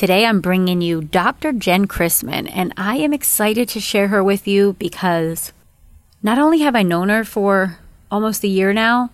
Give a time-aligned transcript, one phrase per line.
[0.00, 1.52] Today I'm bringing you Dr.
[1.52, 5.52] Jen Chrisman, and I am excited to share her with you because
[6.22, 9.10] not only have I known her for almost a year now,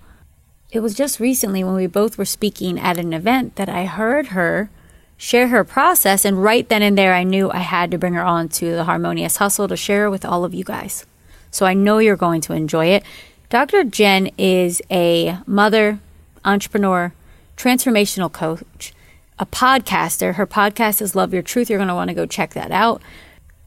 [0.70, 4.28] it was just recently when we both were speaking at an event that I heard
[4.28, 4.70] her
[5.16, 8.24] share her process, and right then and there I knew I had to bring her
[8.24, 11.04] on to the Harmonious Hustle to share with all of you guys.
[11.50, 13.03] So I know you're going to enjoy it.
[13.48, 13.82] Dr.
[13.82, 15.98] Jen is a mother,
[16.45, 17.12] entrepreneur,
[17.56, 18.92] transformational coach,
[19.38, 20.34] a podcaster.
[20.34, 21.69] Her podcast is Love Your Truth.
[21.69, 23.02] You're going to want to go check that out.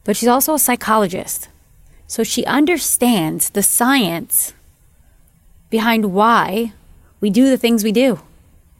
[0.04, 1.48] But she's also a psychologist.
[2.06, 4.52] So she understands the science
[5.68, 6.72] behind why
[7.20, 8.20] we do the things we do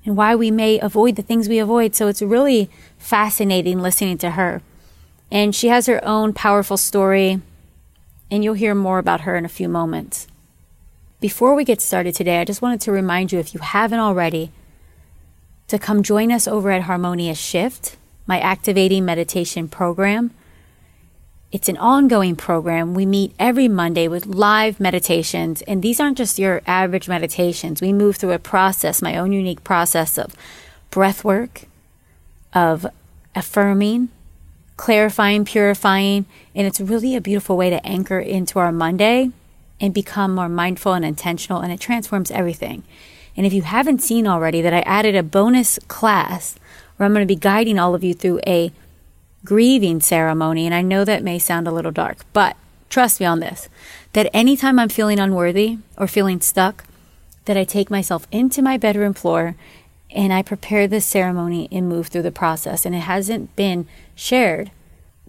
[0.05, 1.95] and why we may avoid the things we avoid.
[1.95, 4.63] So it's really fascinating listening to her.
[5.31, 7.41] And she has her own powerful story,
[8.33, 10.27] and you'll hear more about her in a few moments.
[11.21, 14.51] Before we get started today, I just wanted to remind you if you haven't already,
[15.71, 20.33] to come join us over at Harmonious Shift, my activating meditation program.
[21.53, 22.93] It's an ongoing program.
[22.93, 27.81] We meet every Monday with live meditations, and these aren't just your average meditations.
[27.81, 30.35] We move through a process, my own unique process of
[30.91, 31.67] breath work,
[32.53, 32.85] of
[33.37, 34.09] affirming,
[34.77, 39.31] clarifying, purifying, and it's really a beautiful way to anchor into our Monday
[39.81, 42.83] and become more mindful and intentional, and it transforms everything.
[43.41, 46.57] And if you haven't seen already, that I added a bonus class
[46.97, 48.71] where I'm going to be guiding all of you through a
[49.47, 50.67] grieving ceremony.
[50.67, 52.55] And I know that may sound a little dark, but
[52.91, 53.71] trust me on this
[54.13, 56.85] that anytime I'm feeling unworthy or feeling stuck,
[57.47, 59.57] that I take myself into my bedroom floor
[60.11, 62.85] and I prepare this ceremony and move through the process.
[62.85, 64.71] And it hasn't been shared.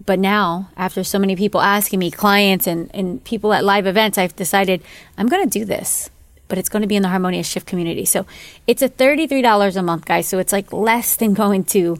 [0.04, 4.18] But now, after so many people asking me, clients and, and people at live events,
[4.18, 4.82] I've decided
[5.16, 6.10] I'm going to do this
[6.52, 8.04] but it's going to be in the Harmonious Shift community.
[8.04, 8.26] So
[8.66, 10.28] it's a $33 a month, guys.
[10.28, 11.98] So it's like less than going to,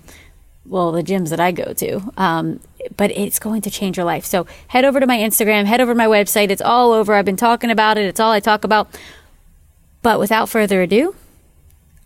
[0.66, 2.12] well, the gyms that I go to.
[2.18, 2.60] Um,
[2.98, 4.26] but it's going to change your life.
[4.26, 6.50] So head over to my Instagram, head over to my website.
[6.50, 7.14] It's all over.
[7.14, 8.04] I've been talking about it.
[8.04, 8.94] It's all I talk about.
[10.02, 11.16] But without further ado,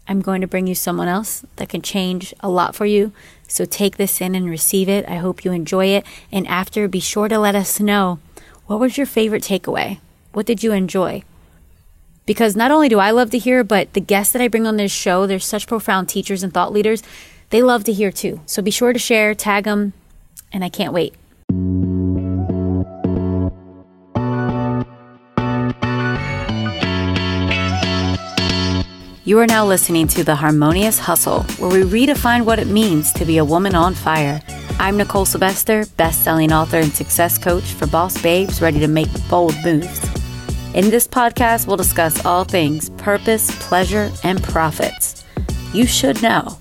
[0.06, 3.10] I'm going to bring you someone else that can change a lot for you.
[3.48, 5.04] So take this in and receive it.
[5.08, 6.06] I hope you enjoy it.
[6.30, 8.20] And after, be sure to let us know
[8.66, 9.98] what was your favorite takeaway?
[10.30, 11.24] What did you enjoy?
[12.26, 14.76] Because not only do I love to hear, but the guests that I bring on
[14.76, 17.02] this show, they're such profound teachers and thought leaders.
[17.50, 18.40] They love to hear too.
[18.46, 19.92] So be sure to share, tag them,
[20.52, 21.14] and I can't wait.
[29.24, 33.24] You are now listening to The Harmonious Hustle, where we redefine what it means to
[33.24, 34.40] be a woman on fire.
[34.78, 39.54] I'm Nicole Sylvester, best-selling author and success coach for boss babes ready to make bold
[39.64, 40.15] moves.
[40.76, 45.24] In this podcast, we'll discuss all things purpose, pleasure, and profits.
[45.72, 46.58] You should know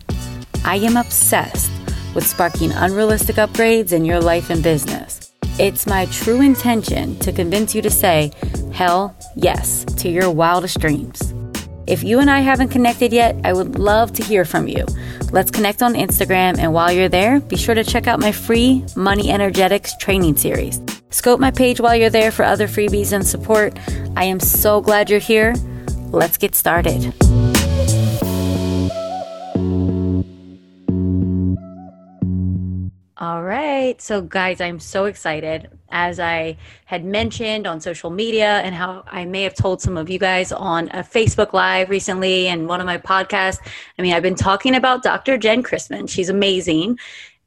[0.63, 1.69] I am obsessed
[2.13, 5.33] with sparking unrealistic upgrades in your life and business.
[5.59, 8.31] It's my true intention to convince you to say,
[8.71, 11.33] hell yes, to your wildest dreams.
[11.85, 14.85] If you and I haven't connected yet, I would love to hear from you.
[15.33, 18.85] Let's connect on Instagram, and while you're there, be sure to check out my free
[18.95, 20.79] Money Energetics training series.
[21.09, 23.77] Scope my page while you're there for other freebies and support.
[24.15, 25.53] I am so glad you're here.
[26.11, 27.13] Let's get started.
[33.17, 34.01] All right.
[34.01, 35.69] So, guys, I'm so excited.
[35.89, 40.09] As I had mentioned on social media, and how I may have told some of
[40.09, 43.59] you guys on a Facebook Live recently and one of my podcasts.
[43.97, 45.37] I mean, I've been talking about Dr.
[45.37, 46.09] Jen Chrisman.
[46.09, 46.99] She's amazing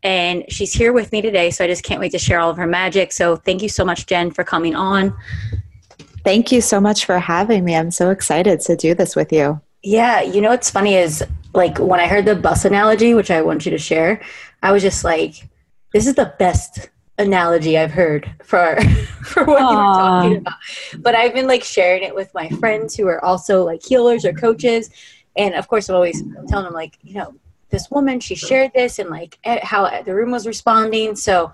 [0.03, 1.51] and she's here with me today.
[1.51, 3.13] So I just can't wait to share all of her magic.
[3.13, 5.17] So thank you so much, Jen, for coming on.
[6.25, 7.75] Thank you so much for having me.
[7.75, 9.61] I'm so excited to do this with you.
[9.83, 13.43] Yeah, you know what's funny is like when I heard the bus analogy, which I
[13.43, 14.21] want you to share,
[14.63, 15.49] I was just like,
[15.93, 18.81] this is the best analogy I've heard for
[19.25, 19.71] for what Aww.
[19.71, 20.55] you were talking about.
[20.99, 24.33] But I've been like sharing it with my friends who are also like healers or
[24.33, 24.91] coaches.
[25.37, 27.35] And of course I'm always telling them like, you know,
[27.71, 31.17] this woman she shared this and like how the room was responding.
[31.17, 31.53] So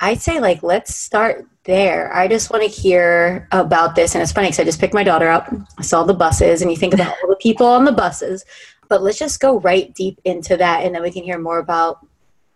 [0.00, 2.14] i'd say like let's start there.
[2.14, 5.04] I just want to hear about this and it's funny because i just picked my
[5.04, 5.52] daughter up.
[5.78, 8.44] I saw the buses and you think about all the people on the buses.
[8.88, 12.06] But let's just go right deep into that and then we can hear more about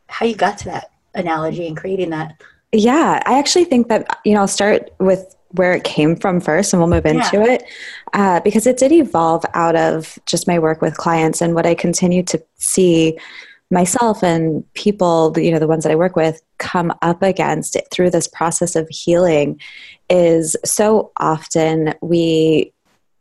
[0.09, 2.43] how you got to that analogy and creating that.
[2.73, 6.73] Yeah i actually think that you know i'll start with where it came from first
[6.73, 7.53] and we'll move into yeah.
[7.53, 7.65] it
[8.15, 11.75] uh, because it did evolve out of just my work with clients and what i
[11.75, 13.19] continue to see
[13.71, 17.87] myself and people you know the ones that i work with come up against it
[17.91, 19.61] through this process of healing
[20.09, 22.73] is so often we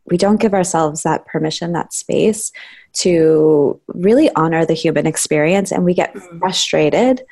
[0.06, 2.50] we don't give ourselves that permission that space
[2.94, 6.38] to really honor the human experience and we get mm-hmm.
[6.38, 7.22] frustrated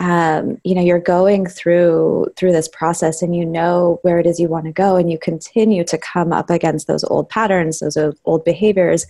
[0.00, 4.40] um, you know you're going through through this process and you know where it is
[4.40, 7.98] you want to go and you continue to come up against those old patterns those
[8.24, 9.06] old behaviors.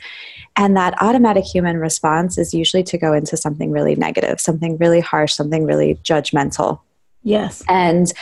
[0.56, 5.00] And that automatic human response is usually to go into something really negative something really
[5.00, 6.80] harsh something really judgmental.
[7.22, 7.62] Yes.
[7.68, 8.12] And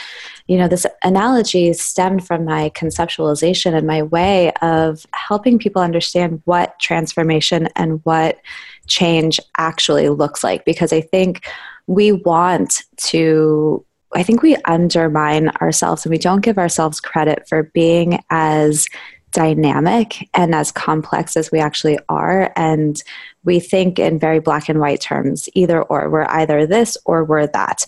[0.47, 6.43] you know this analogy stemmed from my conceptualization and my way of helping people understand
[6.44, 8.41] what transformation and what
[8.87, 10.67] change actually looks like.
[10.67, 11.47] Because i think
[11.88, 17.64] we want to i think we undermine ourselves and we don't give ourselves credit for
[17.75, 18.87] being as
[19.32, 22.52] dynamic and as complex as we actually are.
[22.56, 23.00] And
[23.44, 27.46] we think in very black and white terms either or we're either this or we're
[27.49, 27.85] that.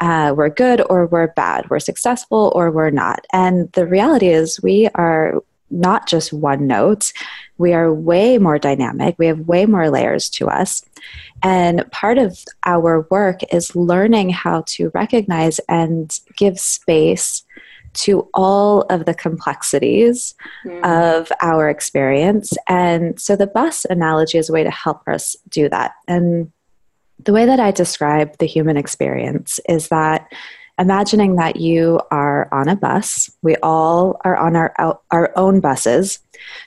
[0.00, 1.68] Uh, we're good or we're bad.
[1.70, 3.24] We're successful or we're not.
[3.32, 7.12] And the reality is we are not just one note
[7.58, 10.82] we are way more dynamic we have way more layers to us
[11.42, 17.44] and part of our work is learning how to recognize and give space
[17.94, 20.34] to all of the complexities
[20.64, 20.82] mm.
[20.84, 22.52] of our experience.
[22.68, 25.92] And so the bus analogy is a way to help us do that.
[26.08, 26.50] And
[27.22, 30.32] the way that I describe the human experience is that
[30.78, 36.18] imagining that you are on a bus, we all are on our, our own buses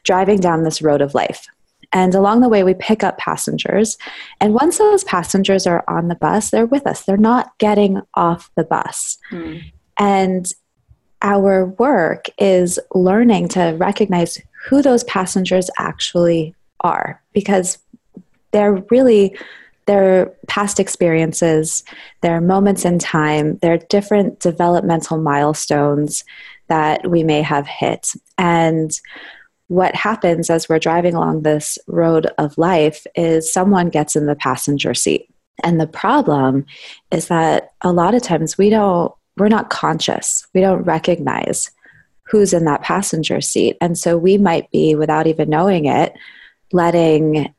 [0.03, 1.47] driving down this road of life.
[1.91, 3.97] And along the way, we pick up passengers.
[4.41, 7.03] And once those passengers are on the bus, they're with us.
[7.03, 9.17] They're not getting off the bus.
[9.31, 9.71] Mm.
[9.97, 10.53] And
[11.21, 17.77] our work is learning to recognize who those passengers actually are because
[18.51, 19.37] they're really
[19.85, 21.83] their past experiences,
[22.21, 26.23] their moments in time, their different developmental milestones
[26.67, 28.13] that we may have hit.
[28.37, 28.91] And
[29.67, 34.35] what happens as we're driving along this road of life is someone gets in the
[34.35, 35.29] passenger seat.
[35.63, 36.65] And the problem
[37.11, 40.47] is that a lot of times we don't we're not conscious.
[40.53, 41.71] We don't recognize
[42.23, 43.77] who's in that passenger seat.
[43.81, 46.13] And so we might be, without even knowing it,
[46.71, 47.53] letting,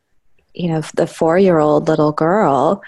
[0.56, 2.82] you know, the four year old little girl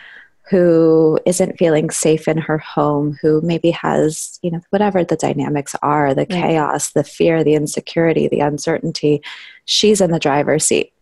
[0.50, 5.76] who isn't feeling safe in her home, who maybe has, you know, whatever the dynamics
[5.82, 9.22] are the chaos, the fear, the insecurity, the uncertainty,
[9.66, 10.92] she's in the driver's seat.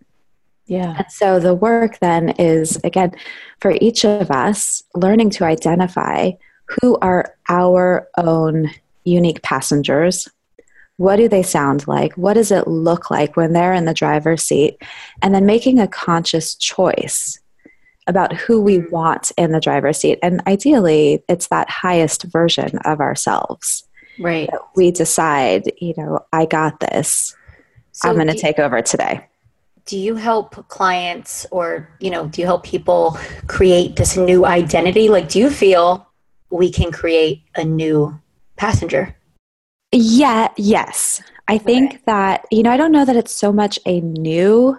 [0.67, 0.97] Yeah.
[0.97, 3.13] And so the work then is, again,
[3.61, 6.33] for each of us, learning to identify
[6.83, 8.71] who are our own
[9.05, 10.29] unique passengers.
[10.97, 12.15] What do they sound like?
[12.15, 14.81] What does it look like when they're in the driver's seat?
[15.23, 17.39] And then making a conscious choice
[18.07, 18.91] about who we mm.
[18.91, 20.19] want in the driver's seat.
[20.23, 23.83] And ideally, it's that highest version of ourselves.
[24.19, 24.49] Right.
[24.75, 27.37] we decide, you know, I got this.
[27.93, 29.27] So I'm going to take over today.
[29.85, 35.11] Do you help clients or, you know, do you help people create this new identity?
[35.11, 36.07] Like, do you feel
[36.51, 38.19] we can create a new
[38.57, 39.15] passenger.
[39.93, 41.23] Yeah, yes.
[41.49, 42.03] I think okay.
[42.07, 44.79] that, you know, I don't know that it's so much a new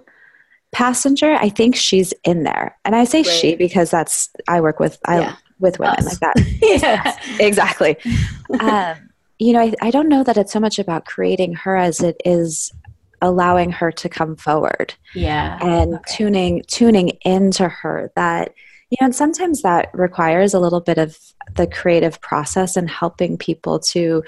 [0.71, 1.33] passenger.
[1.33, 2.77] I think she's in there.
[2.83, 3.25] And I say right.
[3.25, 5.35] she because that's, I work with, I, yeah.
[5.59, 6.05] with women Us.
[6.05, 6.57] like that.
[6.61, 7.17] yeah.
[7.39, 7.97] Exactly.
[8.59, 8.97] um,
[9.39, 12.21] you know, I, I don't know that it's so much about creating her as it
[12.25, 12.73] is
[13.21, 14.93] allowing her to come forward.
[15.15, 15.57] Yeah.
[15.61, 16.15] And okay.
[16.15, 18.53] tuning, tuning into her that,
[18.89, 21.17] you know, and sometimes that requires a little bit of
[21.55, 24.23] the creative process and helping people to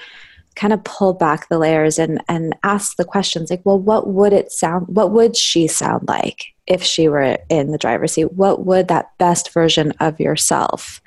[0.60, 4.32] kind of pull back the layers and and ask the questions like well what would
[4.32, 8.34] it sound what would she sound like if she were in the driver's seat?
[8.34, 11.00] What would that best version of yourself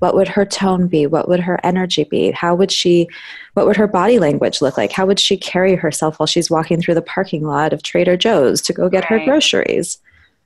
[0.00, 1.06] what would her tone be?
[1.06, 2.30] What would her energy be?
[2.30, 3.08] How would she
[3.54, 4.92] what would her body language look like?
[4.92, 8.60] How would she carry herself while she's walking through the parking lot of trader joe's
[8.62, 9.20] to go get right.
[9.20, 9.98] her groceries?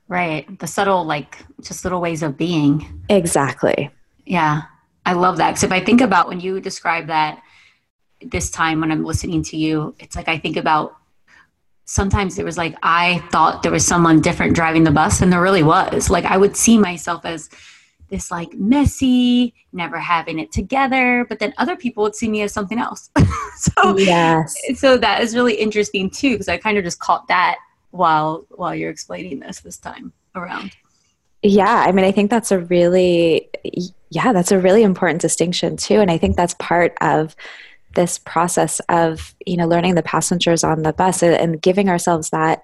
[0.07, 0.59] Right.
[0.59, 3.03] The subtle like just little ways of being.
[3.09, 3.91] Exactly.
[4.25, 4.63] Yeah.
[5.05, 5.51] I love that.
[5.51, 7.41] Because if I think about when you describe that
[8.29, 10.95] this time when I'm listening to you, it's like I think about
[11.85, 15.41] sometimes it was like I thought there was someone different driving the bus, and there
[15.41, 16.09] really was.
[16.09, 17.49] Like I would see myself as
[18.09, 22.53] this like messy, never having it together, but then other people would see me as
[22.53, 23.09] something else.
[23.57, 27.57] so yes, so that is really interesting too because I kind of just caught that
[27.91, 30.75] while while you're explaining this this time around.
[31.45, 33.49] Yeah, I mean, I think that's a really,
[34.09, 35.99] yeah, that's a really important distinction too.
[35.99, 37.35] And I think that's part of
[37.93, 42.63] this process of, you know, learning the passengers on the bus and giving ourselves that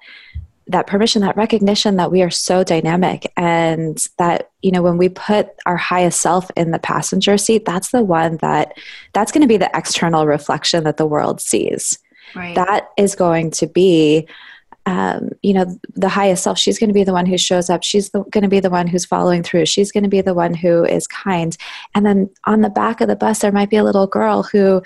[0.70, 5.10] that permission that recognition that we are so dynamic and that you know when we
[5.10, 8.74] put our highest self in the passenger seat that's the one that
[9.14, 11.98] that's going to be the external reflection that the world sees
[12.36, 12.54] right.
[12.54, 14.28] that is going to be
[14.86, 17.84] um, you know the highest self she's going to be the one who shows up.
[17.84, 19.66] She's going to be the one who's following through.
[19.66, 21.56] She's going to be the one who is kind.
[21.96, 24.82] And then on the back of the bus there might be a little girl who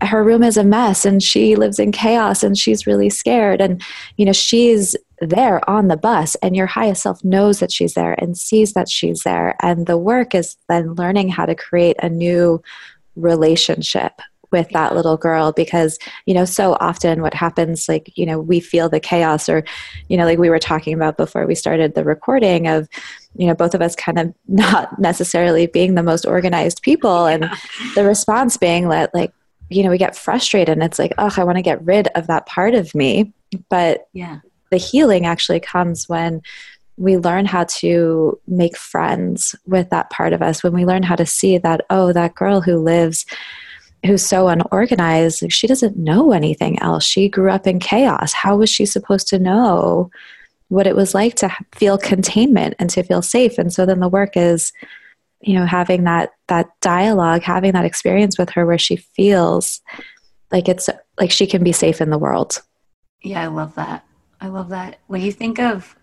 [0.00, 3.60] her room is a mess and she lives in chaos and she's really scared.
[3.60, 3.82] And
[4.16, 8.14] you know she's there on the bus and your highest self knows that she's there
[8.14, 9.56] and sees that she's there.
[9.60, 12.62] And the work is then learning how to create a new
[13.16, 14.20] relationship
[14.54, 18.60] with that little girl because you know so often what happens like you know we
[18.60, 19.64] feel the chaos or
[20.08, 22.88] you know like we were talking about before we started the recording of
[23.34, 27.50] you know both of us kind of not necessarily being the most organized people and
[27.96, 29.32] the response being that like
[29.70, 32.28] you know we get frustrated and it's like oh i want to get rid of
[32.28, 33.32] that part of me.
[33.68, 34.38] But yeah.
[34.70, 36.42] the healing actually comes when
[36.96, 41.16] we learn how to make friends with that part of us when we learn how
[41.16, 43.26] to see that oh that girl who lives
[44.04, 47.04] who's so unorganized she doesn't know anything else.
[47.04, 48.32] She grew up in chaos.
[48.32, 50.10] How was she supposed to know
[50.68, 53.58] what it was like to feel containment and to feel safe?
[53.58, 54.72] And so then the work is
[55.40, 59.82] you know having that that dialogue having that experience with her where she feels
[60.50, 60.88] like it's
[61.20, 62.62] like she can be safe in the world.
[63.22, 64.04] Yeah i love that.
[64.40, 64.98] I love that.
[65.06, 65.96] When you think of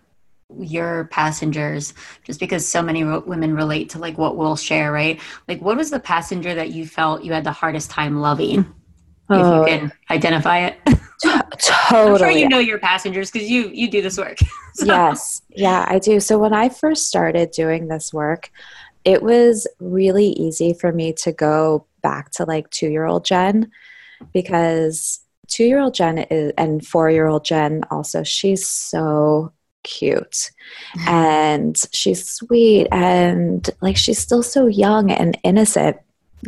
[0.58, 1.94] your passengers
[2.24, 5.20] just because so many ro- women relate to like what we'll share right?
[5.48, 8.72] Like what was the passenger that you felt you had the hardest time loving?
[9.30, 9.34] Oh.
[9.34, 9.64] if you oh.
[9.78, 10.78] can identify it.
[11.24, 11.42] Totally
[11.90, 14.38] I'm sure you know your passengers because you you do this work.
[14.74, 14.86] So.
[14.86, 15.42] yes.
[15.50, 16.18] Yeah i do.
[16.18, 18.50] So when i first started doing this work
[19.04, 23.70] it was really easy for me to go back to like two year old jen
[24.32, 30.50] because two year old jen is and four year old jen also she's so cute
[31.06, 35.96] and she's sweet and like she's still so young and innocent.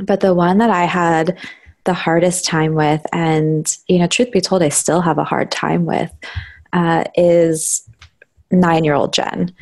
[0.03, 1.39] But the one that i had
[1.85, 5.51] the hardest time with and you know truth be told i still have a hard
[5.51, 6.13] time with
[6.73, 7.89] uh, is
[8.51, 9.53] nine year old jen.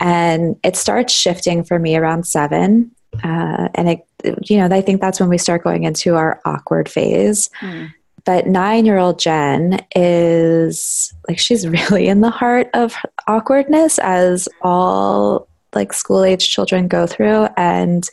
[0.00, 2.90] And it starts shifting for me around seven
[3.22, 4.06] uh, and it
[4.42, 7.50] you know i think that's when we start going into our awkward phase.
[7.60, 7.92] Mm.
[8.24, 12.94] But nine year old Jen is like, she's really in the heart of
[13.26, 17.48] awkwardness as all like school age children go through.
[17.56, 18.08] And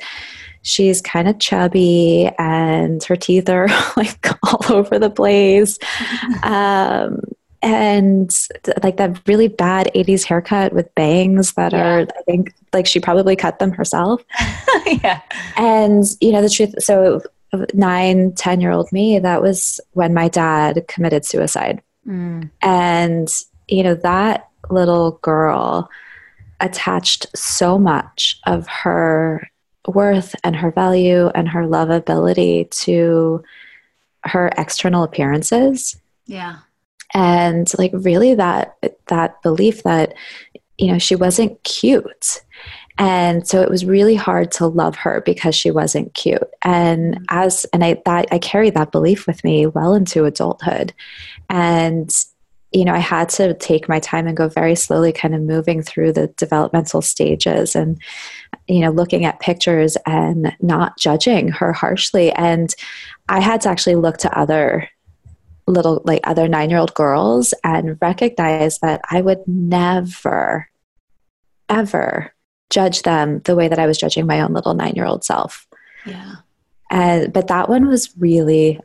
[0.64, 5.78] she's kind of chubby and her teeth are like all over the place.
[6.44, 7.22] Um,
[7.64, 8.36] and
[8.84, 11.86] like that really bad 80s haircut with bangs that yeah.
[11.86, 14.24] are i think like she probably cut them herself
[15.04, 15.22] yeah
[15.58, 17.22] and you know the truth so
[17.74, 21.82] nine, 10 year old me, that was when my dad committed suicide.
[22.08, 22.50] Mm.
[22.62, 23.30] And,
[23.68, 25.90] you know, that little girl
[26.60, 29.50] attached so much of her
[29.88, 33.44] worth and her value and her lovability to
[34.24, 36.00] her external appearances.
[36.26, 36.60] Yeah.
[37.14, 38.78] And like really that
[39.08, 40.14] that belief that
[40.78, 42.42] you know she wasn't cute
[43.02, 46.48] and so it was really hard to love her because she wasn't cute.
[46.62, 47.24] And mm-hmm.
[47.30, 50.94] as and i that i carried that belief with me well into adulthood.
[51.50, 52.16] And
[52.72, 55.82] you know i had to take my time and go very slowly kind of moving
[55.82, 58.00] through the developmental stages and
[58.68, 62.32] you know looking at pictures and not judging her harshly.
[62.34, 62.74] And
[63.30, 64.88] i had to actually look to other
[65.66, 70.70] little like other 9 year old girls and recognize that i would never
[71.70, 72.34] ever
[72.72, 75.68] judge them the way that I was judging my own little nine year old self.
[76.06, 76.36] Yeah.
[76.90, 78.80] And, but that one was really,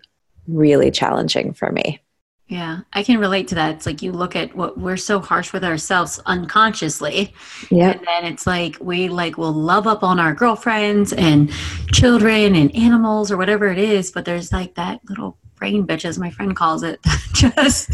[0.47, 2.01] really challenging for me.
[2.49, 3.75] Yeah, I can relate to that.
[3.75, 7.35] It's like you look at what we're so harsh with ourselves unconsciously.
[7.73, 7.91] Yeah.
[7.91, 11.51] And then it's like we like will love up on our girlfriends and
[11.91, 16.19] children and animals or whatever it is, but there's like that little brain bitch as
[16.19, 17.01] my friend calls it
[17.33, 17.91] just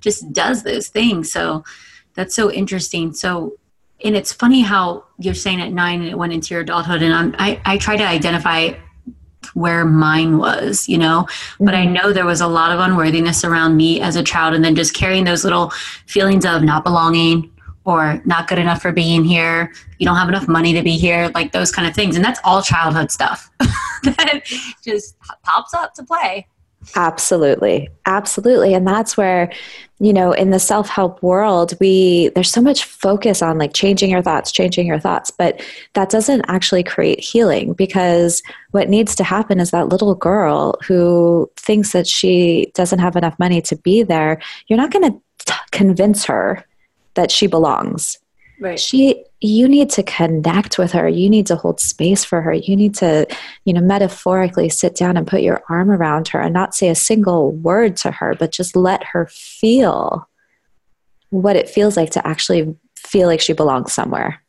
[0.00, 1.30] just does those things.
[1.30, 1.62] So
[2.14, 3.12] that's so interesting.
[3.12, 3.56] So
[4.04, 7.14] and it's funny how you're saying at nine and it went into your adulthood and
[7.14, 8.72] I'm, I, I try to identify
[9.54, 11.64] where mine was you know mm-hmm.
[11.64, 11.94] but i mm-hmm.
[11.94, 14.94] know there was a lot of unworthiness around me as a child and then just
[14.94, 15.70] carrying those little
[16.06, 17.50] feelings of not belonging
[17.84, 21.30] or not good enough for being here you don't have enough money to be here
[21.34, 23.50] like those kind of things and that's all childhood stuff
[24.02, 24.42] that
[24.82, 26.46] just pops up to play
[26.96, 27.88] Absolutely.
[28.06, 28.74] Absolutely.
[28.74, 29.52] And that's where,
[30.00, 34.10] you know, in the self help world, we, there's so much focus on like changing
[34.10, 35.62] your thoughts, changing your thoughts, but
[35.94, 41.50] that doesn't actually create healing because what needs to happen is that little girl who
[41.56, 46.24] thinks that she doesn't have enough money to be there, you're not going to convince
[46.24, 46.64] her
[47.14, 48.18] that she belongs.
[48.62, 48.78] Right.
[48.78, 51.08] She you need to connect with her.
[51.08, 52.52] You need to hold space for her.
[52.52, 53.26] You need to,
[53.64, 56.94] you know, metaphorically sit down and put your arm around her and not say a
[56.94, 60.28] single word to her, but just let her feel
[61.30, 64.40] what it feels like to actually feel like she belongs somewhere.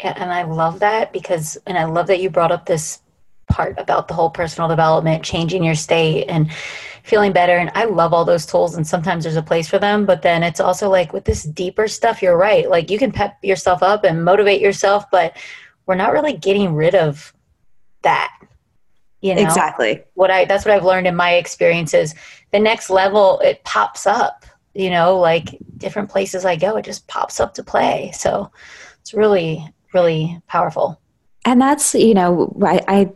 [0.00, 3.00] Yeah, and I love that because, and I love that you brought up this
[3.48, 6.50] part about the whole personal development, changing your state and
[7.06, 7.56] feeling better.
[7.56, 10.04] And I love all those tools, and sometimes there's a place for them.
[10.04, 12.68] But then it's also like with this deeper stuff, you're right.
[12.68, 15.36] Like you can pep yourself up and motivate yourself, but
[15.86, 17.32] we're not really getting rid of
[18.02, 18.32] that.
[19.22, 22.14] You know, exactly what I that's what I've learned in my experiences.
[22.52, 24.44] The next level, it pops up.
[24.74, 28.10] You know, like different places I go, it just pops up to play.
[28.14, 28.50] So
[29.00, 31.00] it's really, really powerful
[31.46, 33.12] and that's you know I, I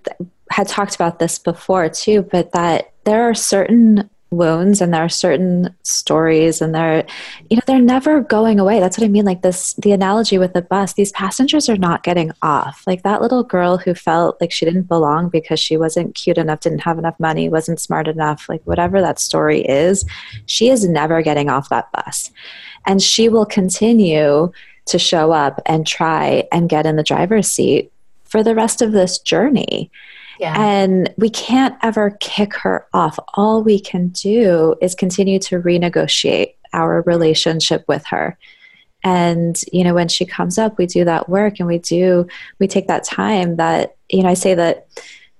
[0.50, 5.08] had talked about this before too but that there are certain wounds and there are
[5.08, 7.04] certain stories and they're
[7.48, 8.78] you know they're never going away.
[8.78, 12.04] That's what i mean like this the analogy with the bus these passengers are not
[12.04, 12.84] getting off.
[12.86, 16.60] Like that little girl who felt like she didn't belong because she wasn't cute enough
[16.60, 20.04] didn't have enough money wasn't smart enough like whatever that story is
[20.46, 22.30] she is never getting off that bus.
[22.86, 24.52] And she will continue
[24.86, 27.92] to show up and try and get in the driver's seat
[28.24, 29.90] for the rest of this journey.
[30.40, 30.58] Yeah.
[30.58, 33.18] And we can't ever kick her off.
[33.34, 38.38] All we can do is continue to renegotiate our relationship with her.
[39.04, 42.26] And, you know, when she comes up, we do that work and we do,
[42.58, 44.88] we take that time that, you know, I say that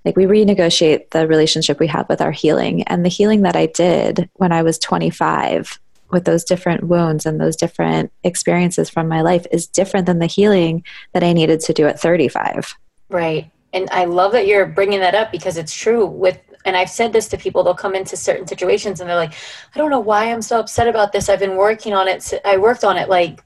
[0.05, 2.83] like we renegotiate the relationship we have with our healing.
[2.83, 5.81] And the healing that I did when I was 25
[6.11, 10.27] with those different wounds and those different experiences from my life is different than the
[10.27, 12.75] healing that I needed to do at 35.
[13.09, 13.51] Right.
[13.73, 17.13] And I love that you're bringing that up because it's true with and I've said
[17.13, 19.33] this to people they'll come into certain situations and they're like
[19.75, 21.29] I don't know why I'm so upset about this.
[21.29, 23.43] I've been working on it I worked on it like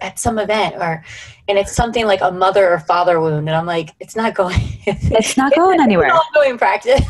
[0.00, 1.04] at some event or
[1.48, 3.48] and it's something like a mother or father wound.
[3.48, 4.56] And I'm like it's not going
[4.86, 6.08] it's not going anywhere.
[6.08, 7.02] It's ongoing practice.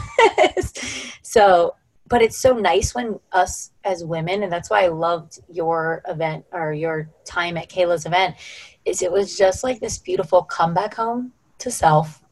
[1.23, 1.75] So
[2.09, 6.45] but it's so nice when us as women and that's why i loved your event
[6.53, 8.37] or your time at kayla's event
[8.85, 12.23] is it was just like this beautiful comeback home to self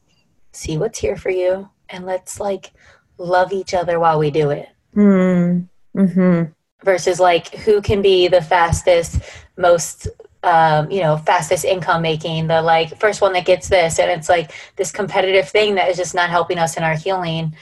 [0.55, 2.71] see what's here for you and let's like
[3.17, 5.67] love each other while we do it mm.
[5.95, 6.43] hmm
[6.83, 9.19] versus like who can be the fastest
[9.57, 10.07] most
[10.43, 14.29] um, you know fastest income making the like first one that gets this and it's
[14.29, 17.55] like this competitive thing that is just not helping us in our healing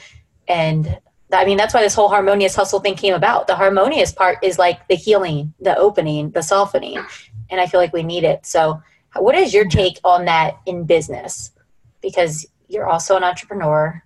[0.48, 0.98] and
[1.34, 3.46] I mean, that's why this whole harmonious hustle thing came about.
[3.46, 6.98] The harmonious part is like the healing, the opening, the softening.
[7.50, 8.46] And I feel like we need it.
[8.46, 8.82] So,
[9.16, 11.52] what is your take on that in business?
[12.02, 14.02] Because you're also an entrepreneur.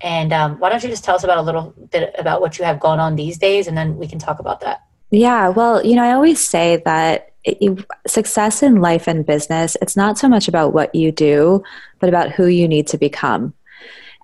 [0.00, 2.64] And um, why don't you just tell us about a little bit about what you
[2.64, 4.82] have going on these days, and then we can talk about that.
[5.10, 9.96] Yeah, well, you know, I always say that it, success in life and business, it's
[9.96, 11.62] not so much about what you do,
[11.98, 13.52] but about who you need to become.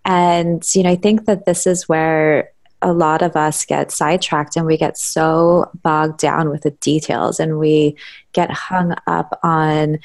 [0.05, 4.57] And, you know, I think that this is where a lot of us get sidetracked
[4.57, 7.96] and we get so bogged down with the details and we
[8.33, 9.99] get hung up on,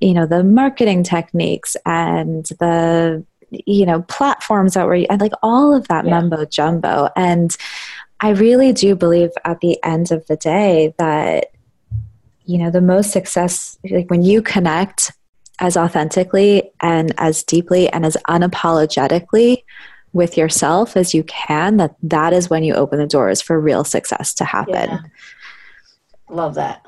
[0.00, 5.74] you know, the marketing techniques and the, you know, platforms that were, and like all
[5.74, 6.10] of that yeah.
[6.10, 7.08] mumbo jumbo.
[7.16, 7.56] And
[8.20, 11.52] I really do believe at the end of the day that,
[12.44, 15.12] you know, the most success, like when you connect
[15.58, 19.62] as authentically and as deeply and as unapologetically
[20.12, 23.84] with yourself as you can that that is when you open the doors for real
[23.84, 25.00] success to happen yeah.
[26.30, 26.85] love that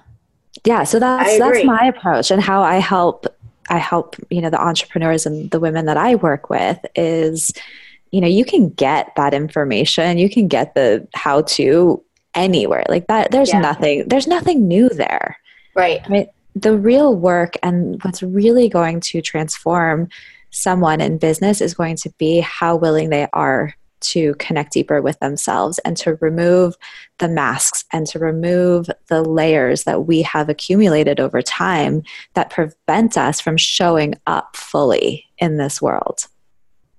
[0.65, 3.27] yeah so that's that's my approach and how i help
[3.69, 7.53] i help you know the entrepreneurs and the women that i work with is
[8.11, 12.03] you know you can get that information you can get the how to
[12.35, 13.61] anywhere like that there's yeah.
[13.61, 15.37] nothing there's nothing new there.
[15.75, 16.01] Right.
[16.09, 16.29] Right
[16.63, 20.09] the real work and what's really going to transform
[20.51, 25.19] someone in business is going to be how willing they are to connect deeper with
[25.21, 26.77] themselves and to remove
[27.19, 32.03] the masks and to remove the layers that we have accumulated over time
[32.35, 36.27] that prevent us from showing up fully in this world.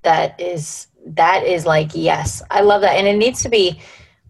[0.03, 2.41] That is that is like yes.
[2.51, 3.79] I love that and it needs to be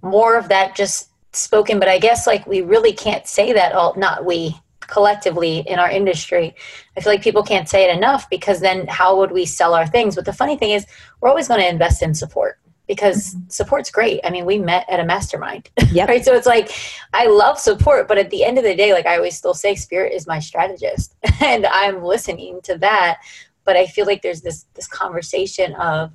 [0.02, 3.94] more of that just spoken but I guess like we really can't say that all
[3.96, 4.56] not we
[4.90, 6.56] collectively in our industry.
[6.98, 9.88] I feel like people can't say it enough because then how would we sell our
[9.88, 10.16] things?
[10.16, 10.86] But the funny thing is,
[11.22, 12.59] we're always going to invest in support
[12.90, 13.48] because mm-hmm.
[13.50, 14.20] support's great.
[14.26, 16.10] I mean, we met at a mastermind, yep.
[16.10, 16.26] right?
[16.26, 16.72] So it's like
[17.14, 19.76] I love support, but at the end of the day, like I always still say,
[19.76, 23.22] spirit is my strategist, and I'm listening to that.
[23.64, 26.12] But I feel like there's this this conversation of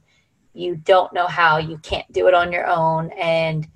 [0.52, 3.66] you don't know how, you can't do it on your own, and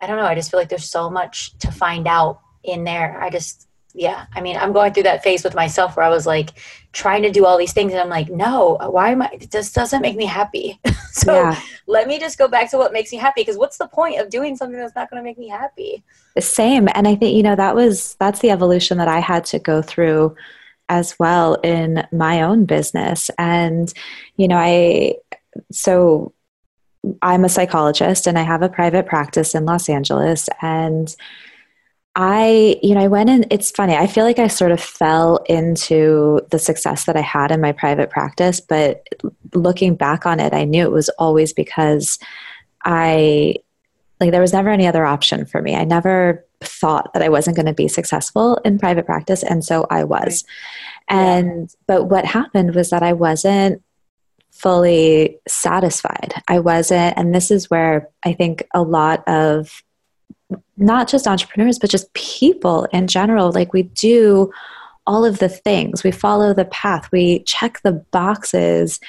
[0.00, 0.26] I don't know.
[0.26, 3.20] I just feel like there's so much to find out in there.
[3.20, 3.65] I just
[3.96, 4.26] yeah.
[4.34, 6.50] I mean, I'm going through that phase with myself where I was like
[6.92, 10.02] trying to do all these things and I'm like, no, why am I, this doesn't
[10.02, 10.78] make me happy.
[11.12, 11.60] so yeah.
[11.86, 13.42] let me just go back to what makes me happy.
[13.42, 16.04] Cause what's the point of doing something that's not going to make me happy?
[16.38, 16.88] Same.
[16.94, 19.80] And I think, you know, that was, that's the evolution that I had to go
[19.80, 20.36] through
[20.90, 23.30] as well in my own business.
[23.38, 23.92] And,
[24.36, 25.14] you know, I,
[25.72, 26.34] so
[27.22, 30.50] I'm a psychologist and I have a private practice in Los Angeles.
[30.60, 31.14] And
[32.18, 35.36] I, you know, I went in, it's funny, I feel like I sort of fell
[35.50, 39.06] into the success that I had in my private practice, but
[39.54, 42.18] looking back on it, I knew it was always because
[42.86, 43.56] I,
[44.18, 45.76] like, there was never any other option for me.
[45.76, 49.86] I never thought that I wasn't going to be successful in private practice, and so
[49.90, 50.42] I was.
[51.10, 51.18] Right.
[51.18, 51.76] And, yeah.
[51.86, 53.82] but what happened was that I wasn't
[54.52, 56.32] fully satisfied.
[56.48, 59.82] I wasn't, and this is where I think a lot of
[60.76, 64.52] not just entrepreneurs, but just people in general, like we do
[65.06, 69.00] all of the things, we follow the path, we check the boxes,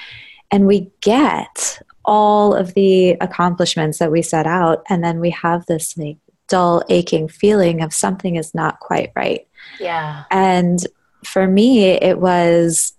[0.52, 4.84] and we get all of the accomplishments that we set out.
[4.90, 9.46] And then we have this like dull, aching feeling of something is not quite right.
[9.80, 10.24] Yeah.
[10.32, 10.80] And
[11.26, 12.94] for me, it was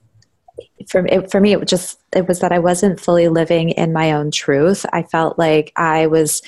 [0.89, 3.93] for it, for me it was just it was that I wasn't fully living in
[3.93, 4.85] my own truth.
[4.93, 6.43] I felt like I was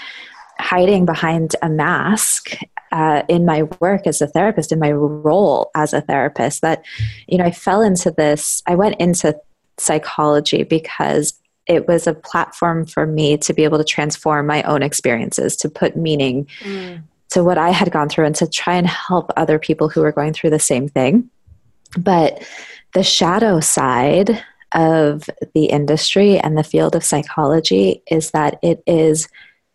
[0.60, 2.52] hiding behind a mask
[2.92, 6.62] uh, in my work as a therapist, in my role as a therapist.
[6.62, 6.84] That
[7.26, 8.62] you know, I fell into this.
[8.66, 9.38] I went into
[9.78, 11.34] psychology because
[11.66, 15.68] it was a platform for me to be able to transform my own experiences, to
[15.68, 17.02] put meaning mm.
[17.30, 20.12] to what I had gone through, and to try and help other people who were
[20.12, 21.30] going through the same thing.
[21.96, 22.42] But
[22.94, 24.42] the shadow side
[24.72, 29.28] of the industry and the field of psychology is that it is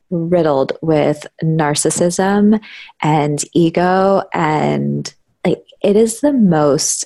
[0.09, 2.61] riddled with narcissism
[3.01, 5.13] and ego and
[5.45, 7.05] like it is the most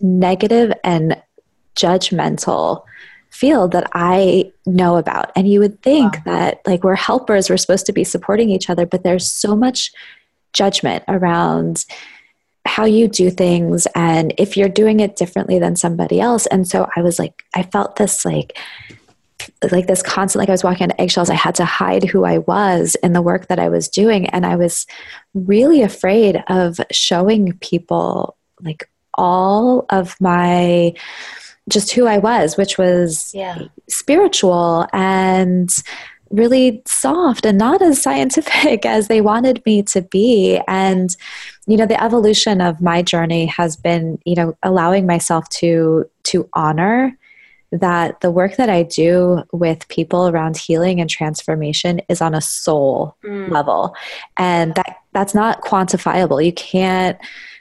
[0.00, 1.20] negative and
[1.76, 2.84] judgmental
[3.30, 5.32] field that I know about.
[5.34, 6.22] And you would think wow.
[6.26, 9.90] that like we're helpers, we're supposed to be supporting each other, but there's so much
[10.52, 11.86] judgment around
[12.64, 16.88] how you do things and if you're doing it differently than somebody else and so
[16.94, 18.56] i was like i felt this like
[19.70, 22.38] like this constant like i was walking on eggshells i had to hide who i
[22.38, 24.86] was in the work that i was doing and i was
[25.34, 30.92] really afraid of showing people like all of my
[31.68, 33.58] just who i was which was yeah.
[33.88, 35.70] spiritual and
[36.30, 41.16] really soft and not as scientific as they wanted me to be and
[41.66, 46.48] you know the evolution of my journey has been you know allowing myself to to
[46.54, 47.16] honor
[47.72, 52.40] that the work that I do with people around healing and transformation is on a
[52.40, 53.48] soul mm.
[53.50, 53.96] level
[54.36, 57.18] and that that's not quantifiable you can't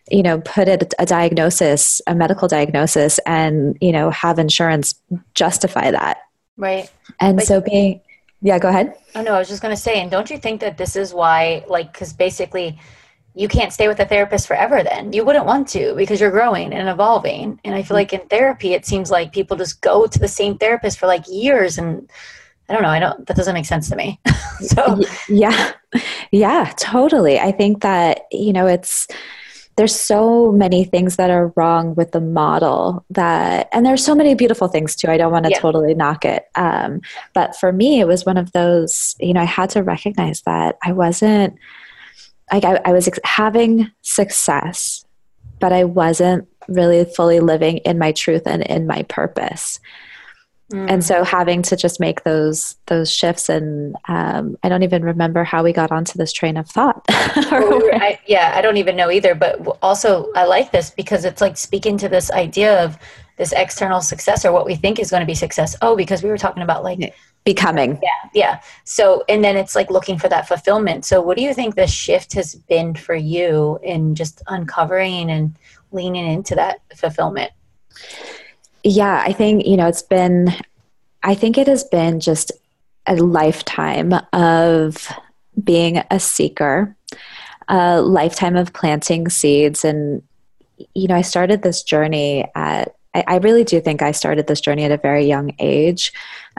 [0.10, 4.95] you know put it a diagnosis a medical diagnosis and you know have insurance
[5.34, 6.17] justify that
[6.58, 8.02] right and but so being
[8.41, 8.95] yeah, go ahead.
[9.13, 11.13] Oh no, I was just going to say, and don't you think that this is
[11.13, 12.80] why, like, because basically,
[13.34, 14.84] you can't stay with a therapist forever.
[14.84, 17.60] Then you wouldn't want to because you're growing and evolving.
[17.63, 20.58] And I feel like in therapy, it seems like people just go to the same
[20.58, 22.10] therapist for like years, and
[22.67, 22.89] I don't know.
[22.89, 23.26] I don't.
[23.28, 24.20] That doesn't make sense to me.
[24.60, 25.74] so yeah,
[26.32, 27.39] yeah, totally.
[27.39, 29.08] I think that you know it's
[29.78, 34.36] there's so many things that are wrong with the model that and there's so many
[34.36, 35.60] beautiful things too i don't want to yeah.
[35.60, 37.02] totally knock it um,
[37.34, 40.78] but for me it was one of those you know i had to recognize that
[40.84, 41.58] i wasn't
[42.52, 45.06] like I, I was ex- having success
[45.60, 49.80] but i wasn't really fully living in my truth and in my purpose
[50.72, 50.90] Mm.
[50.90, 55.44] And so having to just make those those shifts and um, I don't even remember
[55.44, 57.06] how we got onto this train of thought.
[57.10, 59.36] well, I, yeah, I don't even know either.
[59.36, 62.98] But also, I like this because it's like speaking to this idea of
[63.38, 65.76] this external success or what we think is going to be success.
[65.82, 67.99] Oh, because we were talking about like becoming.
[68.01, 68.62] Yeah, yeah.
[68.84, 71.06] So, and then it's like looking for that fulfillment.
[71.06, 75.56] So, what do you think the shift has been for you in just uncovering and
[75.91, 77.51] leaning into that fulfillment?
[78.84, 80.54] Yeah, I think, you know, it's been,
[81.23, 82.51] I think it has been just
[83.06, 85.08] a lifetime of
[85.63, 86.95] being a seeker,
[87.67, 89.86] a lifetime of planting seeds.
[89.86, 90.23] And,
[90.95, 94.62] you know, I started this journey at, I, I really do think I started this
[94.62, 96.12] journey at a very young age,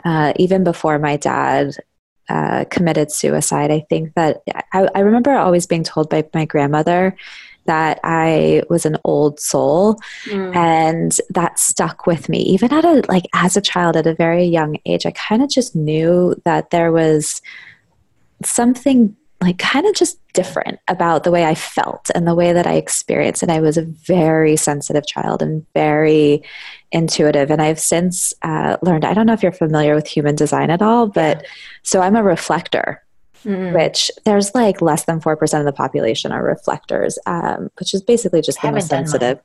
[0.03, 1.75] uh, even before my dad
[2.29, 3.71] uh, committed suicide.
[3.71, 4.41] I think that
[4.73, 7.15] I, I remember always being told by my grandmother
[7.65, 10.55] that I was an old soul mm.
[10.55, 14.43] and that stuck with me even at a like as a child at a very
[14.43, 17.41] young age I kind of just knew that there was
[18.43, 22.65] something like kind of just different about the way I felt and the way that
[22.65, 23.43] I experienced.
[23.43, 26.43] And I was a very sensitive child and very
[26.91, 27.51] intuitive.
[27.51, 30.81] And I've since uh, learned I don't know if you're familiar with human design at
[30.81, 31.45] all, but
[31.83, 33.01] so I'm a reflector.
[33.45, 33.75] Mm-hmm.
[33.75, 38.41] Which there's like less than 4% of the population are reflectors, um, which is basically
[38.41, 39.37] just the most sensitive.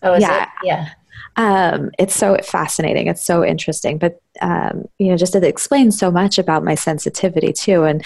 [0.00, 0.44] Oh, yeah.
[0.44, 0.48] It?
[0.62, 0.88] Yeah.
[1.36, 3.08] Um, it's so fascinating.
[3.08, 3.98] It's so interesting.
[3.98, 7.82] But, um, you know, just it explains so much about my sensitivity too.
[7.82, 8.04] And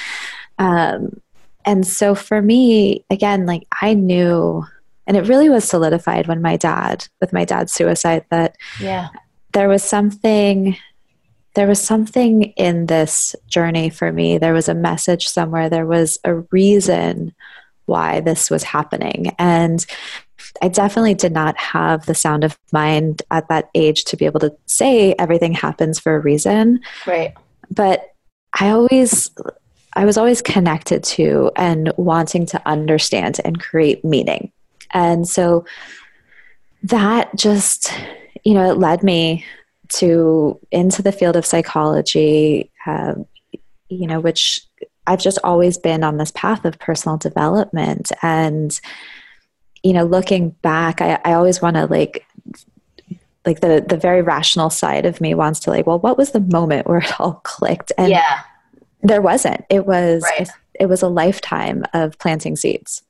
[0.60, 1.20] um,
[1.64, 4.64] and so for me, again, like I knew,
[5.06, 9.08] and it really was solidified when my dad, with my dad's suicide, that yeah,
[9.54, 10.76] there was something,
[11.54, 14.38] there was something in this journey for me.
[14.38, 15.68] There was a message somewhere.
[15.68, 17.34] There was a reason
[17.86, 19.84] why this was happening, and
[20.62, 24.40] I definitely did not have the sound of mind at that age to be able
[24.40, 26.80] to say everything happens for a reason.
[27.06, 27.32] Right.
[27.70, 28.14] But
[28.58, 29.30] I always
[29.94, 34.52] I was always connected to and wanting to understand and create meaning.
[34.92, 35.64] And so
[36.84, 37.92] that just,
[38.44, 39.44] you know, it led me
[39.94, 43.26] to into the field of psychology, um,
[43.88, 44.60] you know, which
[45.06, 48.12] I've just always been on this path of personal development.
[48.22, 48.78] And,
[49.82, 52.24] you know, looking back, I, I always want to like
[53.46, 56.40] like the the very rational side of me wants to like well what was the
[56.40, 58.40] moment where it all clicked and yeah
[59.02, 59.64] there wasn't.
[59.70, 60.48] It was right.
[60.74, 63.02] it was a lifetime of planting seeds.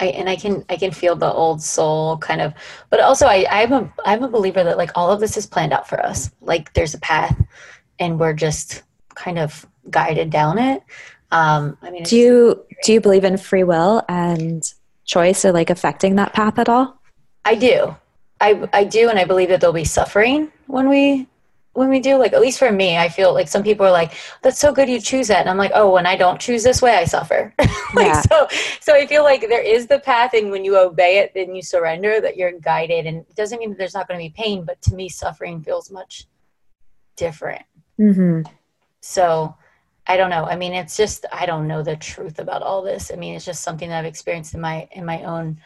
[0.00, 2.54] I, and I can I can feel the old soul kind of,
[2.90, 5.72] but also I I'm a I'm a believer that like all of this is planned
[5.72, 6.30] out for us.
[6.40, 7.40] Like there's a path,
[7.98, 8.82] and we're just
[9.14, 10.82] kind of guided down it.
[11.30, 14.62] Um, I mean, do you do you believe in free will and
[15.04, 17.00] choice or like affecting that path at all?
[17.44, 17.94] I do.
[18.40, 21.26] I I do, and I believe that there'll be suffering when we
[21.74, 24.12] when we do like at least for me i feel like some people are like
[24.42, 25.40] that's so good you choose that.
[25.40, 27.54] And i'm like oh when i don't choose this way i suffer.
[27.94, 28.22] Like, yeah.
[28.22, 28.48] so
[28.80, 31.60] so i feel like there is the path and when you obey it then you
[31.60, 34.64] surrender that you're guided and it doesn't mean that there's not going to be pain
[34.64, 36.26] but to me suffering feels much
[37.16, 37.62] different.
[38.00, 38.50] Mm-hmm.
[39.00, 39.54] so
[40.06, 40.44] i don't know.
[40.44, 43.10] I mean it's just i don't know the truth about all this.
[43.12, 45.60] I mean it's just something that i've experienced in my in my own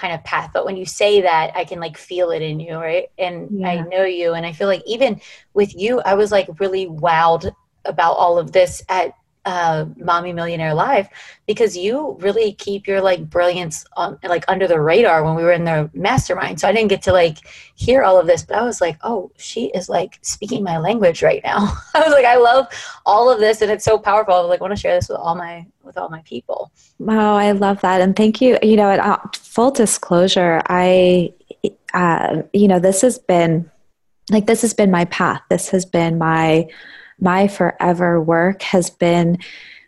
[0.00, 2.74] kind of path but when you say that i can like feel it in you
[2.74, 3.68] right and yeah.
[3.68, 5.20] i know you and i feel like even
[5.52, 7.52] with you i was like really wowed
[7.84, 9.12] about all of this at
[9.44, 11.08] uh, mommy millionaire live
[11.46, 15.52] because you really keep your like brilliance on like under the radar when we were
[15.52, 16.60] in the mastermind.
[16.60, 17.38] So i didn't get to like
[17.74, 21.22] hear all of this but i was like oh she is like speaking my language
[21.22, 21.76] right now.
[21.94, 22.66] I was like i love
[23.06, 24.34] all of this and it's so powerful.
[24.34, 26.70] I like want to share this with all my with all my people.
[26.98, 28.00] Wow i love that.
[28.00, 31.32] And thank you you know uh, full disclosure i
[31.92, 33.70] uh, you know this has been
[34.30, 35.42] like this has been my path.
[35.50, 36.68] This has been my
[37.20, 39.38] my forever work has been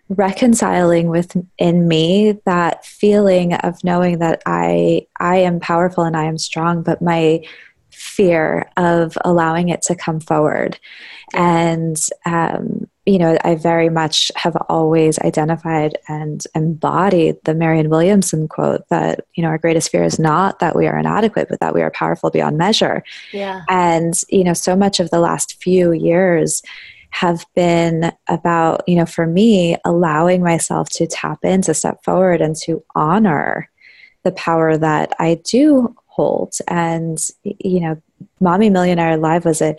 [0.09, 6.39] reconciling within me that feeling of knowing that I I am powerful and I am
[6.39, 7.43] strong, but my
[7.91, 10.79] fear of allowing it to come forward.
[11.35, 18.47] And um, you know, I very much have always identified and embodied the Marianne Williamson
[18.47, 21.75] quote that, you know, our greatest fear is not that we are inadequate, but that
[21.75, 23.03] we are powerful beyond measure.
[23.33, 23.63] Yeah.
[23.69, 26.63] And, you know, so much of the last few years
[27.13, 32.41] have been about, you know, for me, allowing myself to tap in, to step forward,
[32.41, 33.71] and to honor
[34.25, 36.55] the power that I do hold.
[36.69, 38.03] And, you know,
[38.41, 39.77] Mommy Millionaire Live was a,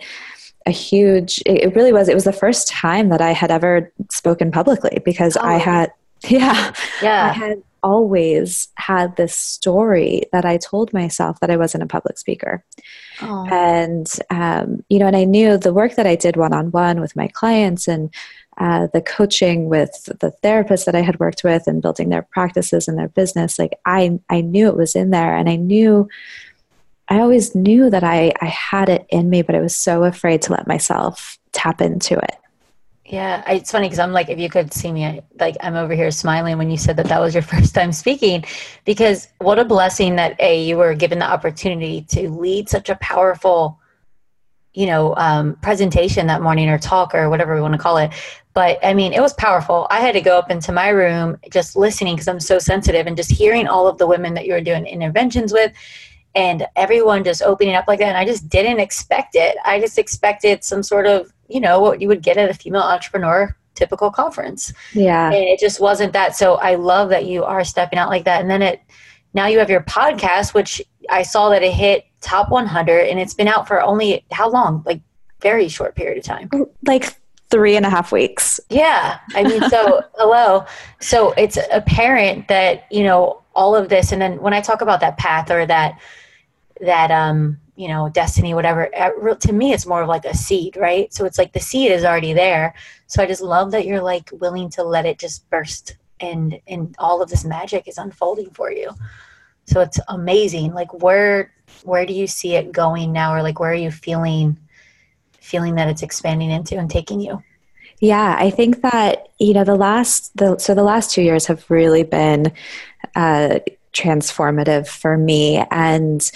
[0.66, 4.50] a huge, it really was, it was the first time that I had ever spoken
[4.50, 5.44] publicly because oh.
[5.44, 5.92] I had,
[6.28, 7.30] yeah, yeah.
[7.30, 12.18] I had always had this story that I told myself that I wasn't a public
[12.18, 12.64] speaker.
[13.20, 13.46] Oh.
[13.52, 17.00] And, um, you know, and I knew the work that I did one on one
[17.00, 18.12] with my clients and
[18.56, 22.88] uh, the coaching with the therapists that I had worked with and building their practices
[22.88, 26.08] and their business, like I, I knew it was in there and I knew,
[27.08, 30.40] I always knew that I, I had it in me, but I was so afraid
[30.42, 32.36] to let myself tap into it.
[33.14, 36.10] Yeah, it's funny because I'm like, if you could see me, like I'm over here
[36.10, 38.44] smiling when you said that that was your first time speaking,
[38.84, 42.96] because what a blessing that a you were given the opportunity to lead such a
[42.96, 43.78] powerful,
[44.72, 48.10] you know, um, presentation that morning or talk or whatever we want to call it.
[48.52, 49.86] But I mean, it was powerful.
[49.90, 53.16] I had to go up into my room just listening because I'm so sensitive and
[53.16, 55.72] just hearing all of the women that you were doing interventions with
[56.34, 58.08] and everyone just opening up like that.
[58.08, 59.56] And I just didn't expect it.
[59.64, 62.82] I just expected some sort of you know what you would get at a female
[62.82, 67.64] entrepreneur typical conference yeah and it just wasn't that so i love that you are
[67.64, 68.80] stepping out like that and then it
[69.34, 70.80] now you have your podcast which
[71.10, 74.82] i saw that it hit top 100 and it's been out for only how long
[74.86, 75.00] like
[75.40, 76.48] very short period of time
[76.86, 77.16] like
[77.54, 78.58] three and a half weeks.
[78.68, 79.18] Yeah.
[79.36, 80.64] I mean, so hello.
[81.00, 84.98] So it's apparent that, you know, all of this, and then when I talk about
[85.00, 86.00] that path or that,
[86.80, 88.88] that, um, you know, destiny, whatever,
[89.40, 91.12] to me, it's more of like a seed, right?
[91.12, 92.74] So it's like the seed is already there.
[93.06, 96.94] So I just love that you're like willing to let it just burst and, and
[96.98, 98.90] all of this magic is unfolding for you.
[99.66, 100.72] So it's amazing.
[100.72, 103.34] Like where, where do you see it going now?
[103.34, 104.56] Or like, where are you feeling,
[105.40, 107.42] feeling that it's expanding into and taking you?
[108.00, 111.64] Yeah, I think that you know the last the so the last two years have
[111.70, 112.52] really been
[113.14, 113.60] uh,
[113.92, 116.30] transformative for me, and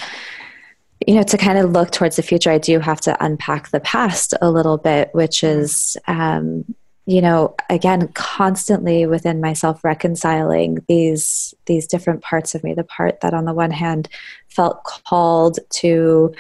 [1.07, 3.81] you know to kind of look towards the future, I do have to unpack the
[3.81, 6.65] past a little bit, which is um,
[7.07, 12.75] you know again constantly within myself reconciling these these different parts of me.
[12.75, 14.09] The part that on the one hand
[14.49, 16.35] felt called to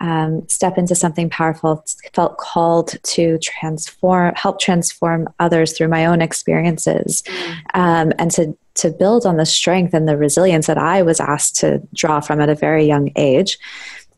[0.00, 6.22] um, step into something powerful felt called to transform help transform others through my own
[6.22, 7.56] experiences mm.
[7.74, 11.56] um, and to to build on the strength and the resilience that i was asked
[11.56, 13.58] to draw from at a very young age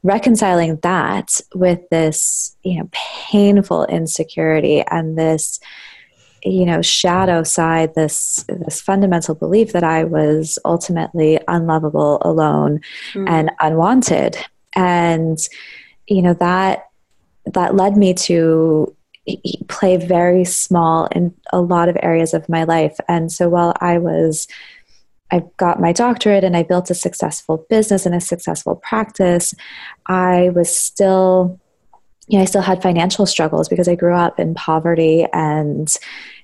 [0.03, 5.61] reconciling that with this you know painful insecurity and this
[6.43, 12.81] you know shadow side this this fundamental belief that i was ultimately unlovable alone
[13.13, 13.29] mm.
[13.29, 14.39] and unwanted
[14.75, 15.39] and
[16.07, 16.87] you know that
[17.45, 18.95] that led me to
[19.69, 23.99] play very small in a lot of areas of my life and so while i
[23.99, 24.49] was
[25.33, 29.55] i got my doctorate and i built a successful business and a successful practice
[30.07, 31.59] i was still
[32.29, 35.97] you know i still had financial struggles because i grew up in poverty and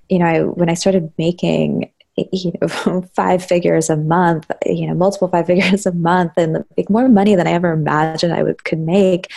[0.09, 1.91] you know I, when i started making
[2.33, 6.91] you know five figures a month you know multiple five figures a month and make
[6.91, 9.31] more money than i ever imagined i would could make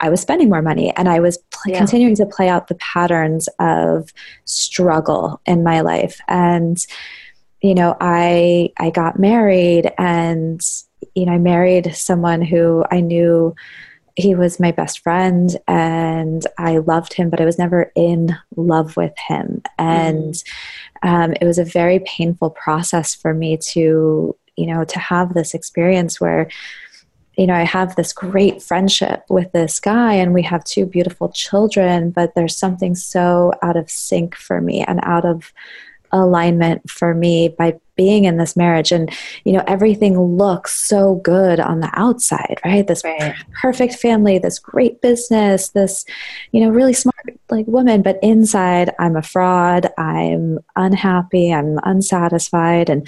[0.00, 1.78] i was spending more money and i was pl- yeah.
[1.78, 4.12] continuing to play out the patterns of
[4.44, 6.86] struggle in my life and
[7.64, 10.60] you know i i got married and
[11.14, 13.54] you know i married someone who i knew
[14.16, 18.96] he was my best friend and I loved him, but I was never in love
[18.96, 19.62] with him.
[19.76, 20.44] And mm.
[21.02, 25.52] um, it was a very painful process for me to, you know, to have this
[25.52, 26.48] experience where,
[27.36, 31.30] you know, I have this great friendship with this guy and we have two beautiful
[31.30, 35.52] children, but there's something so out of sync for me and out of
[36.14, 38.92] alignment for me by being in this marriage.
[38.92, 39.10] And
[39.44, 42.86] you know everything looks so good on the outside right?
[42.86, 43.34] This right.
[43.60, 46.04] perfect family this great business this
[46.52, 47.16] you know really smart
[47.50, 48.02] like woman.
[48.02, 49.90] But inside i'm a fraud.
[49.98, 51.52] I'm unhappy.
[51.52, 52.88] I'm unsatisfied.
[52.88, 53.06] And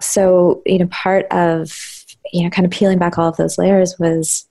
[0.00, 3.98] so you know part of you know kind of peeling back all of those layers
[3.98, 4.46] was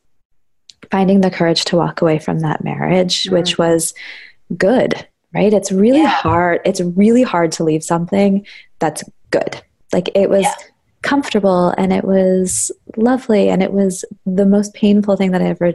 [0.92, 3.36] finding the courage to walk away from that marriage mm-hmm.
[3.36, 3.94] which was
[4.58, 6.08] good right it's really yeah.
[6.08, 8.46] hard it's really hard to leave something
[8.80, 9.62] that's good.
[9.94, 10.54] Like it was yeah.
[11.02, 15.74] comfortable and it was lovely and it was the most painful thing that I ever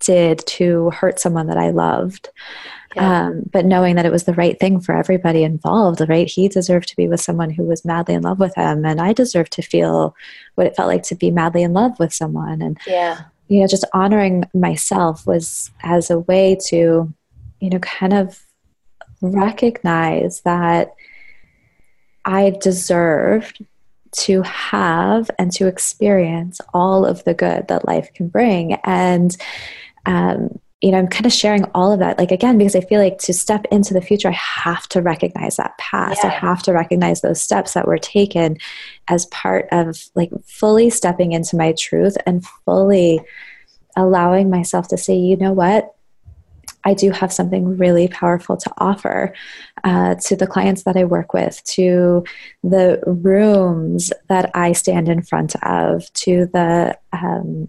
[0.00, 2.30] did to hurt someone that I loved.
[2.94, 3.26] Yeah.
[3.26, 6.26] Um, but knowing that it was the right thing for everybody involved, right?
[6.26, 9.12] He deserved to be with someone who was madly in love with him, and I
[9.12, 10.16] deserved to feel
[10.54, 12.62] what it felt like to be madly in love with someone.
[12.62, 17.12] And yeah, you know, just honoring myself was as a way to,
[17.60, 18.45] you know, kind of
[19.20, 20.94] recognize that
[22.24, 23.64] I deserved
[24.12, 28.74] to have and to experience all of the good that life can bring.
[28.84, 29.36] And,
[30.06, 33.00] um, you know, I'm kind of sharing all of that, like again, because I feel
[33.00, 36.20] like to step into the future, I have to recognize that past.
[36.22, 36.30] Yeah.
[36.30, 38.58] I have to recognize those steps that were taken
[39.08, 43.20] as part of like fully stepping into my truth and fully
[43.96, 45.95] allowing myself to say, you know what?
[46.84, 49.34] I do have something really powerful to offer
[49.82, 52.24] uh, to the clients that I work with, to
[52.62, 57.68] the rooms that I stand in front of, to the um,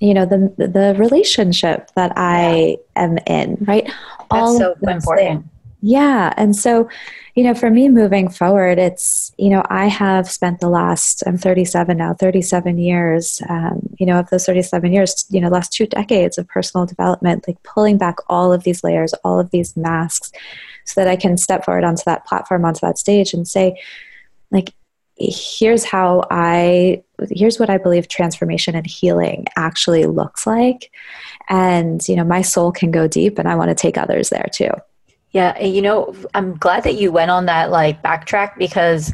[0.00, 3.56] you know the the relationship that I am in.
[3.60, 3.94] Right, That's
[4.30, 5.42] all so important.
[5.42, 5.53] Things.
[5.86, 6.88] Yeah, and so
[7.34, 11.36] you know, for me moving forward, it's, you know, I have spent the last, I'm
[11.36, 15.86] 37 now, 37 years, um, you know, of those 37 years, you know, last two
[15.86, 20.30] decades of personal development, like pulling back all of these layers, all of these masks,
[20.84, 23.80] so that I can step forward onto that platform, onto that stage and say,
[24.52, 24.72] like,
[25.16, 30.92] here's how I, here's what I believe transformation and healing actually looks like.
[31.48, 34.48] And, you know, my soul can go deep and I want to take others there
[34.52, 34.70] too.
[35.34, 39.12] Yeah, you know, I'm glad that you went on that like backtrack because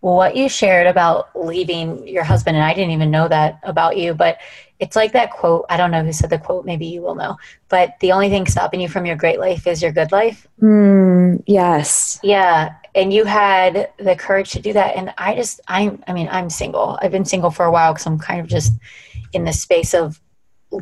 [0.00, 4.12] what you shared about leaving your husband, and I didn't even know that about you,
[4.12, 4.38] but
[4.78, 5.64] it's like that quote.
[5.70, 6.66] I don't know who said the quote.
[6.66, 7.38] Maybe you will know.
[7.70, 10.46] But the only thing stopping you from your great life is your good life.
[10.60, 12.20] Mm, yes.
[12.22, 12.74] Yeah.
[12.94, 14.94] And you had the courage to do that.
[14.94, 16.98] And I just, I'm, I mean, I'm single.
[17.00, 18.74] I've been single for a while because I'm kind of just
[19.32, 20.20] in the space of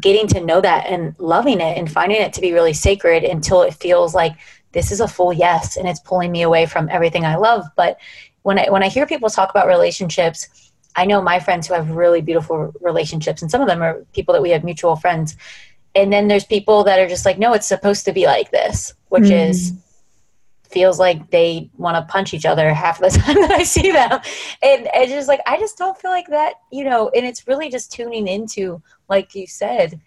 [0.00, 3.62] getting to know that and loving it and finding it to be really sacred until
[3.62, 4.32] it feels like
[4.74, 7.64] this is a full yes and it's pulling me away from everything I love.
[7.76, 7.98] But
[8.42, 11.90] when I when I hear people talk about relationships, I know my friends who have
[11.90, 15.36] really beautiful relationships, and some of them are people that we have mutual friends.
[15.96, 18.94] And then there's people that are just like, no, it's supposed to be like this,
[19.08, 19.48] which mm.
[19.48, 19.72] is
[20.74, 24.10] feels like they want to punch each other half the time that I see them.
[24.60, 27.70] And it's just like, I just don't feel like that, you know, and it's really
[27.70, 30.00] just tuning into, like you said,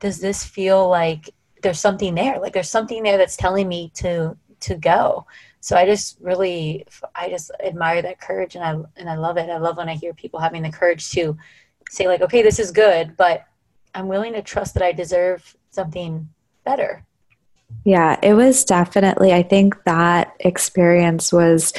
[0.00, 1.30] does this feel like
[1.62, 2.38] there's something there?
[2.40, 5.26] Like there's something there that's telling me to, to go
[5.60, 9.50] so I just really, I just admire that courage and I, and I love it.
[9.50, 11.36] I love when I hear people having the courage to
[11.90, 13.44] say like, okay, this is good, but
[13.94, 16.28] I'm willing to trust that I deserve something
[16.64, 17.04] better.
[17.84, 21.72] Yeah, it was definitely, I think that experience was,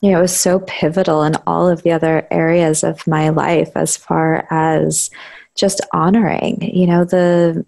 [0.00, 3.70] you know, it was so pivotal in all of the other areas of my life
[3.74, 5.10] as far as
[5.54, 7.64] just honoring, you know, the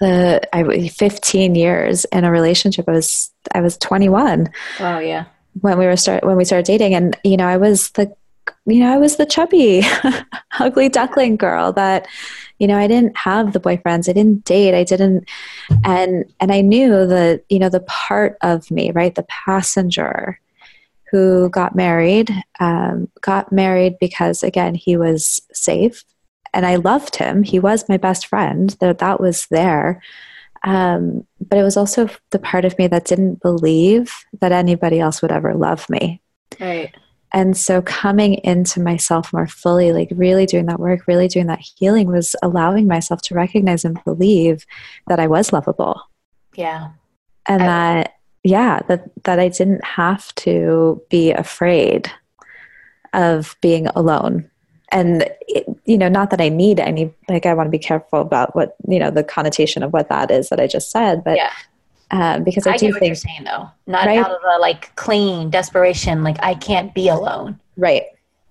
[0.00, 2.88] the I 15 years in a relationship.
[2.88, 4.50] I was I was 21.
[4.80, 5.26] Oh yeah.
[5.60, 8.14] When we were start when we started dating, and you know I was the
[8.66, 9.82] you know I was the chubby,
[10.60, 12.08] ugly duckling girl that
[12.58, 14.08] you know I didn't have the boyfriends.
[14.08, 14.74] I didn't date.
[14.74, 15.28] I didn't,
[15.84, 20.38] and and I knew that you know the part of me, right, the passenger
[21.10, 26.02] who got married, um, got married because again he was safe
[26.52, 27.42] and I loved him.
[27.42, 28.70] He was my best friend.
[28.80, 30.02] That that was there.
[30.64, 35.20] Um, but it was also the part of me that didn't believe that anybody else
[35.20, 36.20] would ever love me.
[36.60, 36.94] Right.
[37.32, 41.60] And so coming into myself more fully, like really doing that work, really doing that
[41.60, 44.66] healing was allowing myself to recognize and believe
[45.08, 46.00] that I was lovable.
[46.54, 46.90] Yeah.
[47.46, 52.12] And I, that yeah, that that I didn't have to be afraid
[53.14, 54.50] of being alone
[54.92, 58.20] and it, you know not that i need any like i want to be careful
[58.20, 61.36] about what you know the connotation of what that is that i just said but
[61.36, 61.52] yeah
[62.12, 64.18] um, because I, I do think you're saying though, not right?
[64.18, 67.58] out of the like clean desperation, like I can't be alone.
[67.76, 68.04] Right.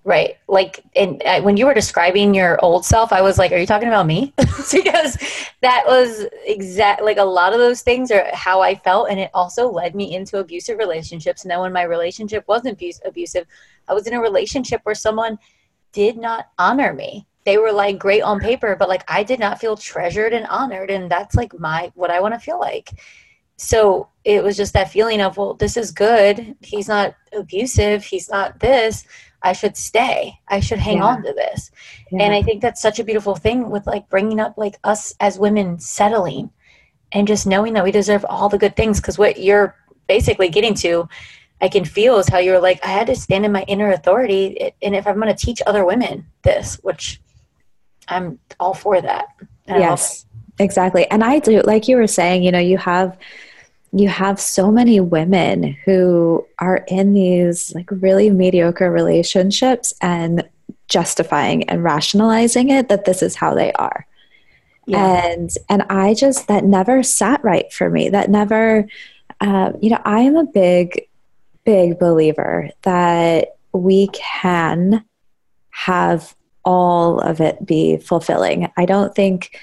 [0.03, 0.37] Right.
[0.47, 3.67] Like, and uh, when you were describing your old self, I was like, "Are you
[3.67, 5.15] talking about me?" because
[5.61, 7.03] that was exact.
[7.03, 10.15] Like a lot of those things are how I felt, and it also led me
[10.15, 11.43] into abusive relationships.
[11.43, 13.45] And then when my relationship wasn't abusive,
[13.87, 15.37] I was in a relationship where someone
[15.91, 17.27] did not honor me.
[17.43, 20.91] They were like great on paper, but like I did not feel treasured and honored.
[20.91, 22.91] And that's like my, what I want to feel like.
[23.57, 26.55] So it was just that feeling of, well, this is good.
[26.61, 28.03] He's not abusive.
[28.03, 29.05] He's not this.
[29.43, 30.39] I should stay.
[30.47, 31.05] I should hang yeah.
[31.05, 31.71] on to this.
[32.11, 32.23] Yeah.
[32.23, 35.39] And I think that's such a beautiful thing with like bringing up like us as
[35.39, 36.51] women settling
[37.11, 38.99] and just knowing that we deserve all the good things.
[38.99, 39.75] Cause what you're
[40.07, 41.07] basically getting to
[41.61, 43.91] I can feel is how you were like, I had to stand in my inner
[43.91, 44.73] authority.
[44.81, 47.21] And if I'm going to teach other women this, which
[48.07, 49.27] I'm all for that.
[49.67, 50.25] Yes,
[50.59, 51.09] exactly.
[51.09, 53.17] And I do, like you were saying, you know, you have,
[53.93, 60.47] you have so many women who are in these like really mediocre relationships and
[60.87, 64.05] justifying and rationalizing it that this is how they are.
[64.87, 65.25] Yeah.
[65.25, 68.09] And and I just that never sat right for me.
[68.09, 68.87] That never
[69.39, 71.07] uh, you know, I am a big
[71.63, 75.03] big believer that we can
[75.69, 78.71] have all of it be fulfilling.
[78.77, 79.57] I don't think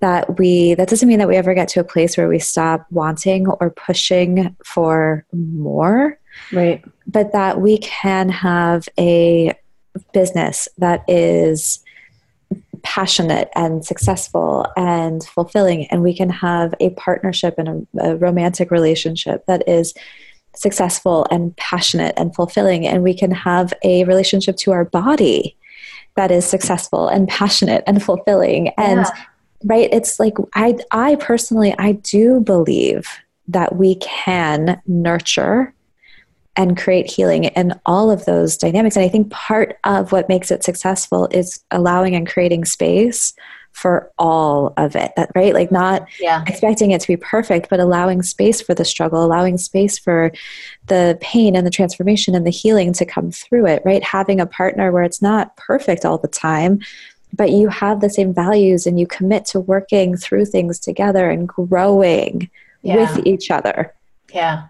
[0.00, 2.84] that we that doesn't mean that we ever get to a place where we stop
[2.90, 6.18] wanting or pushing for more.
[6.52, 6.84] Right.
[7.06, 9.54] But that we can have a
[10.12, 11.84] business that is
[12.82, 18.72] passionate and successful and fulfilling and we can have a partnership and a, a romantic
[18.72, 19.94] relationship that is
[20.54, 25.56] successful and passionate and fulfilling and we can have a relationship to our body
[26.16, 29.24] that is successful and passionate and fulfilling and yeah.
[29.64, 33.08] right it's like i i personally i do believe
[33.48, 35.74] that we can nurture
[36.54, 40.50] and create healing in all of those dynamics and i think part of what makes
[40.50, 43.32] it successful is allowing and creating space
[43.72, 45.54] for all of it right?
[45.54, 46.44] Like not yeah.
[46.46, 50.32] expecting it to be perfect but allowing space for the struggle allowing space for
[50.86, 54.02] the pain and the transformation and the healing to come through it right?
[54.02, 56.80] Having a partner where it's not perfect all the time
[57.34, 61.48] but you have the same values and you commit to working through things together and
[61.48, 62.50] growing
[62.82, 62.96] yeah.
[62.96, 63.94] with each other.
[64.32, 64.66] Yeah.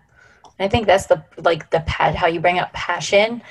[0.58, 3.42] I think that's the like the pad how you bring up passion.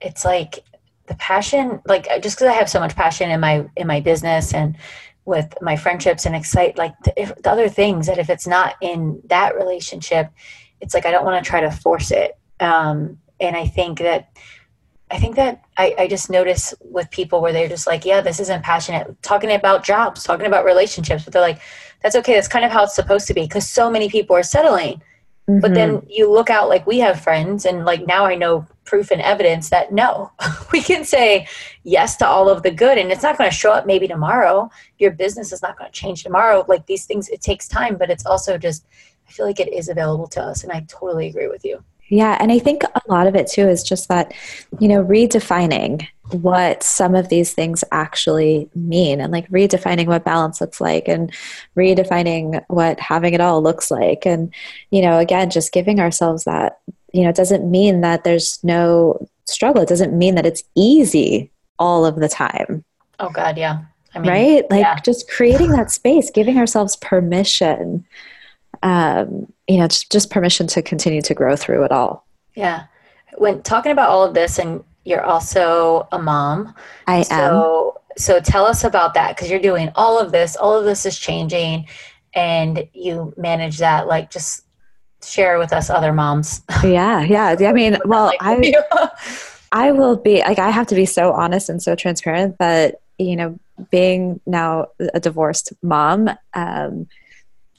[0.00, 0.62] It's like
[1.10, 4.54] the passion like just because i have so much passion in my in my business
[4.54, 4.76] and
[5.24, 8.76] with my friendships and excite like the, if, the other things that if it's not
[8.80, 10.30] in that relationship
[10.80, 12.38] it's like i don't want to try to force it.
[12.60, 14.30] Um, and i think that
[15.10, 18.38] i think that I, I just notice with people where they're just like yeah this
[18.38, 21.60] isn't passionate talking about jobs talking about relationships but they're like
[22.02, 24.44] that's okay that's kind of how it's supposed to be because so many people are
[24.44, 25.02] settling
[25.48, 25.60] Mm-hmm.
[25.60, 26.06] But then mm-hmm.
[26.08, 29.70] you look out like we have friends, and like now I know proof and evidence
[29.70, 30.32] that no,
[30.72, 31.46] we can say
[31.84, 34.70] yes to all of the good, and it's not going to show up maybe tomorrow.
[34.98, 36.64] Your business is not going to change tomorrow.
[36.68, 38.86] Like these things, it takes time, but it's also just,
[39.28, 41.82] I feel like it is available to us, and I totally agree with you.
[42.10, 44.34] Yeah, and I think a lot of it too is just that,
[44.80, 50.60] you know, redefining what some of these things actually mean and like redefining what balance
[50.60, 51.32] looks like and
[51.76, 54.26] redefining what having it all looks like.
[54.26, 54.52] And,
[54.90, 56.80] you know, again, just giving ourselves that,
[57.12, 59.82] you know, it doesn't mean that there's no struggle.
[59.82, 62.84] It doesn't mean that it's easy all of the time.
[63.20, 63.82] Oh, God, yeah.
[64.14, 64.70] I mean, right?
[64.70, 64.98] Like yeah.
[65.00, 68.04] just creating that space, giving ourselves permission
[68.82, 72.26] um, you know, just, permission to continue to grow through it all.
[72.54, 72.84] Yeah.
[73.38, 76.74] When talking about all of this, and you're also a mom.
[77.06, 78.12] I so, am.
[78.18, 80.56] So tell us about that because you're doing all of this.
[80.56, 81.86] All of this is changing,
[82.34, 84.08] and you manage that.
[84.08, 84.64] Like, just
[85.22, 86.62] share with us other moms.
[86.82, 87.56] Yeah, yeah.
[87.68, 88.74] I mean, well, I,
[89.72, 93.36] I will be like I have to be so honest and so transparent that you
[93.36, 93.58] know,
[93.90, 96.30] being now a divorced mom.
[96.54, 97.06] Um,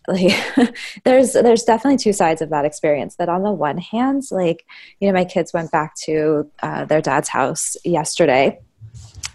[0.08, 0.34] like
[1.04, 4.66] there's there's definitely two sides of that experience that on the one hand like
[5.00, 8.60] you know my kids went back to uh, their dad's house yesterday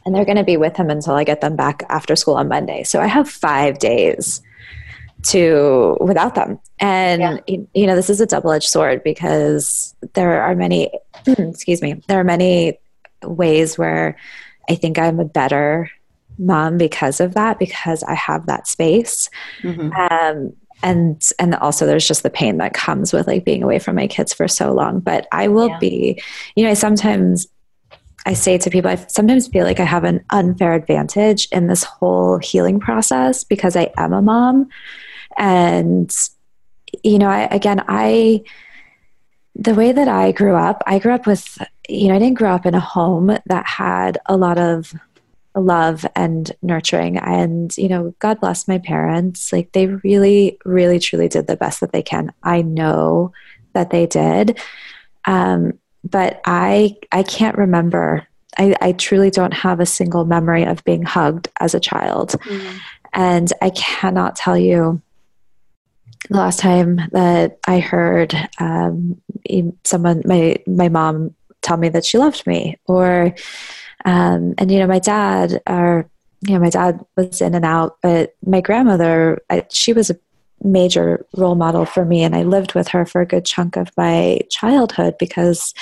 [0.04, 2.48] and they're going to be with him until i get them back after school on
[2.48, 4.42] monday so i have five days
[5.22, 7.56] to without them and yeah.
[7.74, 10.90] you know this is a double-edged sword because there are many
[11.26, 12.78] excuse me there are many
[13.22, 14.16] ways where
[14.68, 15.90] i think i'm a better
[16.38, 19.28] mom because of that because i have that space
[19.62, 19.92] mm-hmm.
[19.92, 23.96] um, and and also there's just the pain that comes with like being away from
[23.96, 25.78] my kids for so long but i will yeah.
[25.78, 26.22] be
[26.54, 27.46] you know i sometimes
[28.26, 31.82] i say to people i sometimes feel like i have an unfair advantage in this
[31.82, 34.68] whole healing process because i am a mom
[35.38, 36.14] and
[37.02, 38.42] you know I, again i
[39.54, 41.58] the way that i grew up i grew up with
[41.88, 44.92] you know i didn't grow up in a home that had a lot of
[45.56, 47.18] love and nurturing.
[47.18, 49.52] And you know god bless my parents.
[49.52, 52.32] Like they really really truly did the best that they can.
[52.42, 53.32] I know
[53.72, 54.58] that they did.
[55.24, 58.26] Um, but i i can't remember.
[58.58, 62.30] I, I truly don't have a single memory of being hugged as a child.
[62.44, 62.78] Mm.
[63.12, 65.00] and i cannot tell you
[66.30, 69.20] the last time that i heard um,
[69.84, 73.34] someone my my mom tell me that she loved me or
[74.06, 78.36] um, and you know, my dad, you know, my dad was in and out, but
[78.46, 80.18] my grandmother, I, she was a
[80.62, 83.90] major role model for me, and I lived with her for a good chunk of
[83.96, 85.74] my childhood because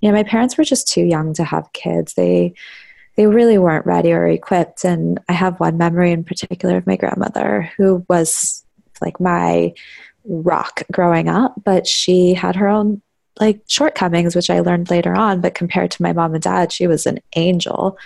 [0.00, 2.14] you know my parents were just too young to have kids.
[2.14, 2.52] They
[3.16, 6.96] they really weren't ready or equipped, and I have one memory in particular of my
[6.96, 8.62] grandmother who was
[9.00, 9.72] like my
[10.24, 13.00] rock growing up, but she had her own
[13.40, 16.86] like shortcomings, which I learned later on, but compared to my mom and dad, she
[16.86, 17.98] was an angel.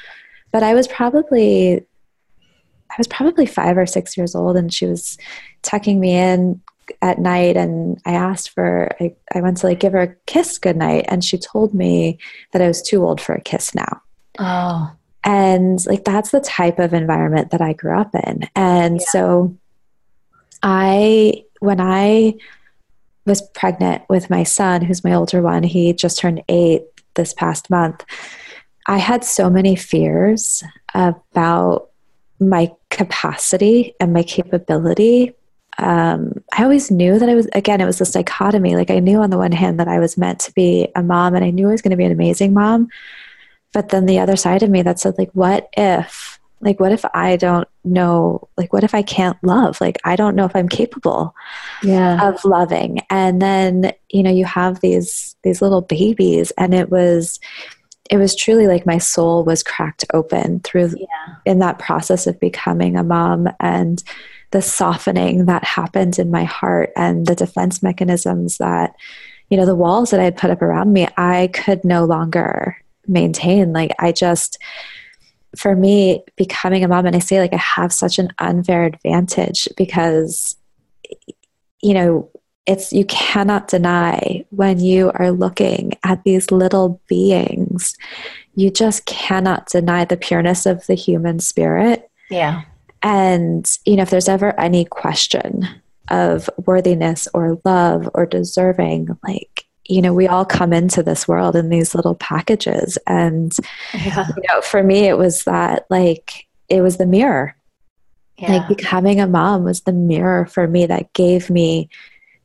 [0.53, 1.85] But I was probably
[2.91, 5.19] I was probably five or six years old and she was
[5.63, 6.63] tucking me in
[7.03, 10.59] at night and I asked for I, I went to like give her a kiss
[10.59, 12.19] goodnight and she told me
[12.53, 14.03] that I was too old for a kiss now.
[14.39, 14.93] Oh.
[15.25, 18.49] And like that's the type of environment that I grew up in.
[18.55, 19.07] And yeah.
[19.09, 19.57] so
[20.63, 22.35] I when I
[23.27, 25.63] was pregnant with my son, who's my older one.
[25.63, 26.83] He just turned eight
[27.15, 28.05] this past month.
[28.87, 30.63] I had so many fears
[30.95, 31.91] about
[32.39, 35.33] my capacity and my capability.
[35.79, 38.77] Um, I always knew that I was, again, it was this dichotomy.
[38.77, 41.35] Like I knew on the one hand that I was meant to be a mom
[41.35, 42.89] and I knew I was going to be an amazing mom.
[43.73, 47.05] But then the other side of me that said, like, what if like what if
[47.15, 50.69] i don't know like what if i can't love like i don't know if i'm
[50.69, 51.35] capable
[51.83, 52.29] yeah.
[52.29, 57.39] of loving and then you know you have these these little babies and it was
[58.11, 61.35] it was truly like my soul was cracked open through yeah.
[61.45, 64.03] in that process of becoming a mom and
[64.51, 68.95] the softening that happened in my heart and the defense mechanisms that
[69.51, 72.77] you know the walls that i had put up around me i could no longer
[73.07, 74.59] maintain like i just
[75.59, 79.69] for me, becoming a mom, and I say like I have such an unfair advantage
[79.77, 80.57] because,
[81.83, 82.31] you know,
[82.67, 87.97] it's you cannot deny when you are looking at these little beings
[88.57, 92.09] you just cannot deny the pureness of the human spirit.
[92.31, 92.63] Yeah.
[93.03, 95.67] And, you know, if there's ever any question
[96.09, 101.57] of worthiness or love or deserving, like, you know, we all come into this world
[101.57, 102.99] in these little packages.
[103.07, 103.55] And,
[103.93, 104.27] yeah.
[104.37, 107.55] you know, for me, it was that, like, it was the mirror.
[108.39, 108.57] Yeah.
[108.57, 111.89] Like, becoming a mom was the mirror for me that gave me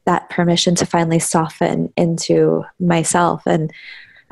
[0.06, 3.44] that permission to finally soften into myself.
[3.46, 3.72] And,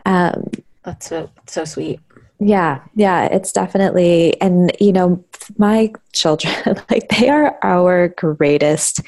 [0.05, 0.49] um,
[0.83, 1.99] that's so, so sweet.
[2.39, 5.23] Yeah, yeah, it's definitely, and you know,
[5.57, 6.53] my children,
[6.89, 9.01] like, they are our greatest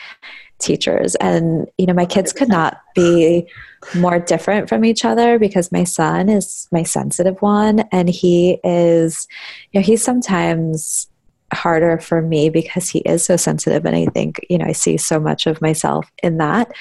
[0.59, 1.15] teachers.
[1.15, 3.47] And, you know, my kids could not be
[3.95, 9.27] more different from each other because my son is my sensitive one and he is,
[9.71, 11.07] you know, he's sometimes
[11.51, 14.97] harder for me because he is so sensitive and i think you know i see
[14.97, 16.71] so much of myself in that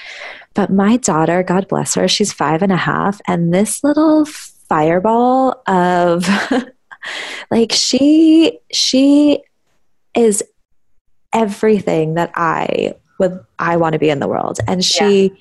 [0.53, 5.63] but my daughter god bless her she's five and a half and this little fireball
[5.67, 6.29] of
[7.51, 9.43] like she she
[10.15, 10.45] is
[11.33, 15.33] everything that I would I want to be in the world and she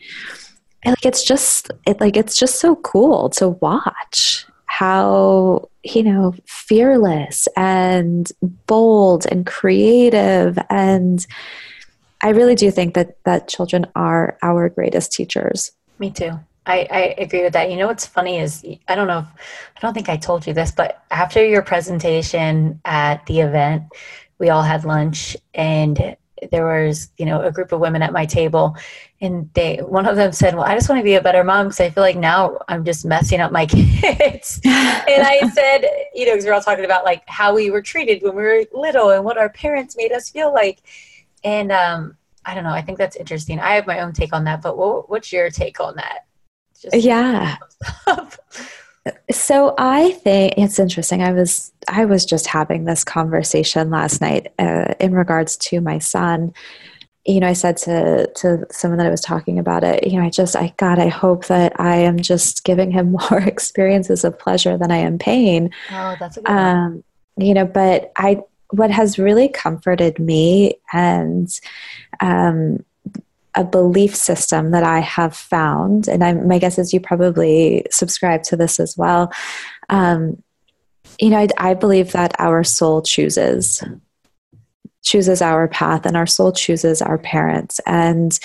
[0.84, 0.92] yeah.
[0.92, 7.48] like it's just it like it's just so cool to watch how you know fearless
[7.56, 8.32] and
[8.68, 11.26] bold and creative and
[12.22, 15.72] I really do think that that children are our greatest teachers.
[16.00, 16.32] Me too.
[16.66, 17.72] I, I agree with that.
[17.72, 19.26] You know what's funny is I don't know if
[19.78, 23.84] I don't think I told you this, but after your presentation at the event,
[24.40, 26.18] we all had lunch and
[26.52, 28.76] there was you know a group of women at my table
[29.22, 31.68] and they one of them said well i just want to be a better mom
[31.68, 34.60] because i feel like now i'm just messing up my kids.
[34.64, 37.82] And i said you know because we are all talking about like how we were
[37.82, 40.82] treated when we were little and what our parents made us feel like.
[41.44, 43.60] And um i don't know i think that's interesting.
[43.60, 46.26] I have my own take on that but what, what's your take on that?
[46.80, 47.58] Just yeah.
[49.32, 51.22] so I think it's interesting.
[51.22, 56.00] I was I was just having this conversation last night uh, in regards to my
[56.00, 56.54] son.
[57.26, 60.08] You know, I said to to someone that I was talking about it.
[60.08, 63.40] You know, I just I God, I hope that I am just giving him more
[63.40, 65.72] experiences of pleasure than I am pain.
[65.92, 67.04] Oh, that's a good um,
[67.38, 68.42] You know, but I
[68.72, 71.50] what has really comforted me and
[72.20, 72.84] um,
[73.58, 78.44] a belief system that I have found, and I'm, my guess is you probably subscribe
[78.44, 79.34] to this as well.
[79.90, 80.42] Um,
[81.20, 83.84] you know, I, I believe that our soul chooses
[85.02, 88.40] chooses our path and our soul chooses our parents and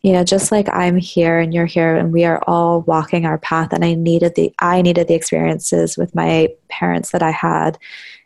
[0.00, 3.36] you know just like i'm here and you're here and we are all walking our
[3.36, 7.76] path and i needed the i needed the experiences with my parents that i had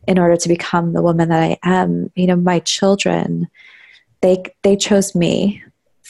[0.06, 3.48] in order to become the woman that i am you know my children
[4.20, 5.60] they they chose me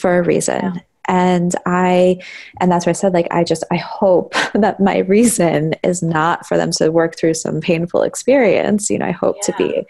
[0.00, 0.60] for a reason.
[0.62, 0.80] Yeah.
[1.06, 2.20] And I,
[2.60, 6.46] and that's why I said, like, I just, I hope that my reason is not
[6.46, 8.90] for them to work through some painful experience.
[8.90, 9.42] You know, I hope yeah.
[9.46, 9.86] to be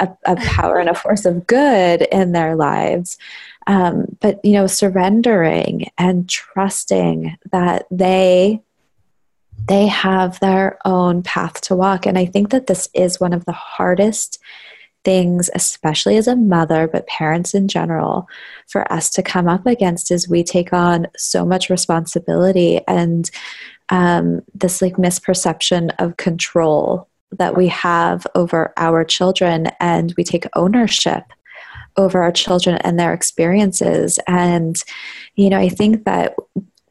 [0.00, 3.18] a, a power and a force of good in their lives.
[3.66, 8.62] Um, but, you know, surrendering and trusting that they,
[9.68, 12.06] they have their own path to walk.
[12.06, 14.40] And I think that this is one of the hardest
[15.04, 18.28] things, especially as a mother, but parents in general,
[18.68, 23.30] for us to come up against is we take on so much responsibility and
[23.88, 30.46] um, this like misperception of control that we have over our children, and we take
[30.54, 31.24] ownership
[31.96, 34.18] over our children and their experiences.
[34.26, 34.82] And,
[35.34, 36.34] you know, I think that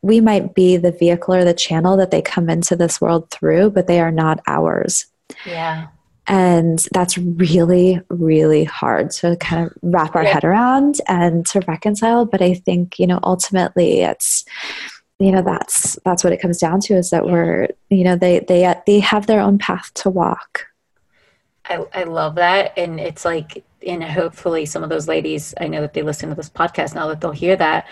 [0.02, 3.72] we might be the vehicle or the channel that they come into this world through,
[3.72, 5.06] but they are not ours.
[5.46, 5.88] Yeah.
[6.28, 10.34] And that's really, really hard to kind of wrap our yeah.
[10.34, 12.26] head around and to reconcile.
[12.26, 14.46] But I think, you know, ultimately it's,
[15.20, 18.40] you know, that's, that's what it comes down to is that we're, you know, they,
[18.40, 20.68] they, they have their own path to walk.
[21.66, 22.78] I, I love that.
[22.78, 26.36] And it's like, and hopefully some of those ladies, I know that they listen to
[26.36, 27.88] this podcast now that they'll hear that,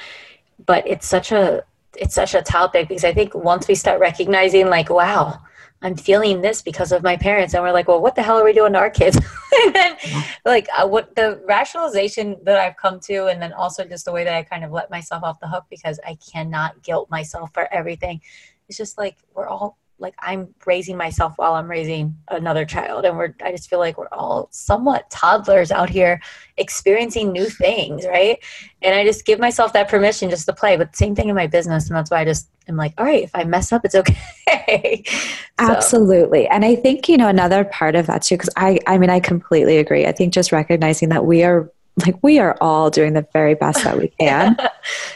[0.65, 1.63] but it's such a,
[1.97, 5.39] it's such a topic because I think once we start recognizing like, wow,
[5.81, 7.53] I'm feeling this because of my parents.
[7.53, 9.17] And we're like, well, what the hell are we doing to our kids?
[9.63, 9.97] and then,
[10.45, 14.23] like, uh, what the rationalization that I've come to, and then also just the way
[14.23, 17.71] that I kind of let myself off the hook because I cannot guilt myself for
[17.73, 18.21] everything.
[18.67, 23.05] It's just like we're all like I'm raising myself while I'm raising another child.
[23.05, 26.21] And we're, I just feel like we're all somewhat toddlers out here
[26.57, 28.39] experiencing new things, right?
[28.81, 30.77] And I just give myself that permission just to play.
[30.77, 31.87] But same thing in my business.
[31.87, 35.03] And that's why I just am like, all right, if I mess up, it's okay.
[35.05, 35.25] so.
[35.59, 36.47] Absolutely.
[36.47, 39.19] And I think, you know, another part of that too, because I, I mean, I
[39.19, 40.05] completely agree.
[40.05, 41.71] I think just recognizing that we are
[42.05, 44.57] like we are all doing the very best that we can.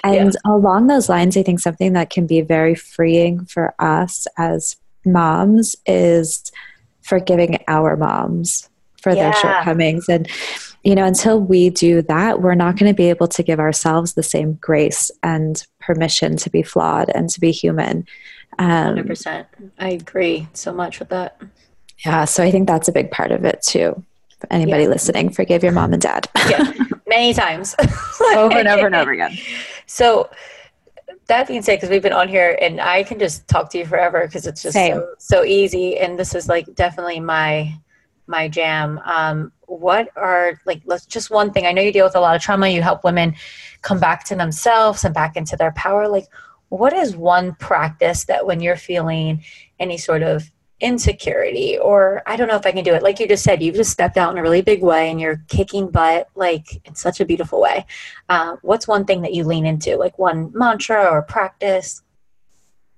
[0.04, 0.52] and yeah.
[0.52, 4.76] along those lines, I think something that can be very freeing for us as
[5.06, 6.52] moms is
[7.02, 8.70] forgiving our moms
[9.02, 9.24] for Yeah.
[9.32, 10.30] their shortcomings and
[10.86, 14.14] you know until we do that we're not going to be able to give ourselves
[14.14, 18.08] the same grace and permission to be flawed and to be human
[18.60, 19.46] um, 100%.
[19.80, 21.42] I agree so much with that.
[22.06, 24.02] yeah so i think that's a big part of it too
[24.52, 24.90] anybody Yeah.
[24.90, 26.74] listening forgive your mom and dad Yeah,
[27.08, 27.76] many times.
[28.36, 29.38] over and over and over again
[29.86, 30.30] So
[31.28, 33.86] that being said, because we've been on here and I can just talk to you
[33.86, 35.98] forever because it's just so, so easy.
[35.98, 37.74] And this is like definitely my
[38.28, 39.00] my jam.
[39.06, 41.66] Um, what are like let's just one thing.
[41.66, 42.68] I know you deal with a lot of trauma.
[42.68, 43.36] You help women
[43.82, 46.08] come back to themselves and back into their power.
[46.08, 46.28] Like,
[46.70, 49.44] what is one practice that when you're feeling
[49.80, 53.04] any sort of insecurity or I don't know if I can do it.
[53.04, 55.42] Like you just said, you've just stepped out in a really big way and you're
[55.48, 57.86] kicking butt like in such a beautiful way.
[58.28, 62.02] Uh, what's one thing that you lean into, like one mantra or practice?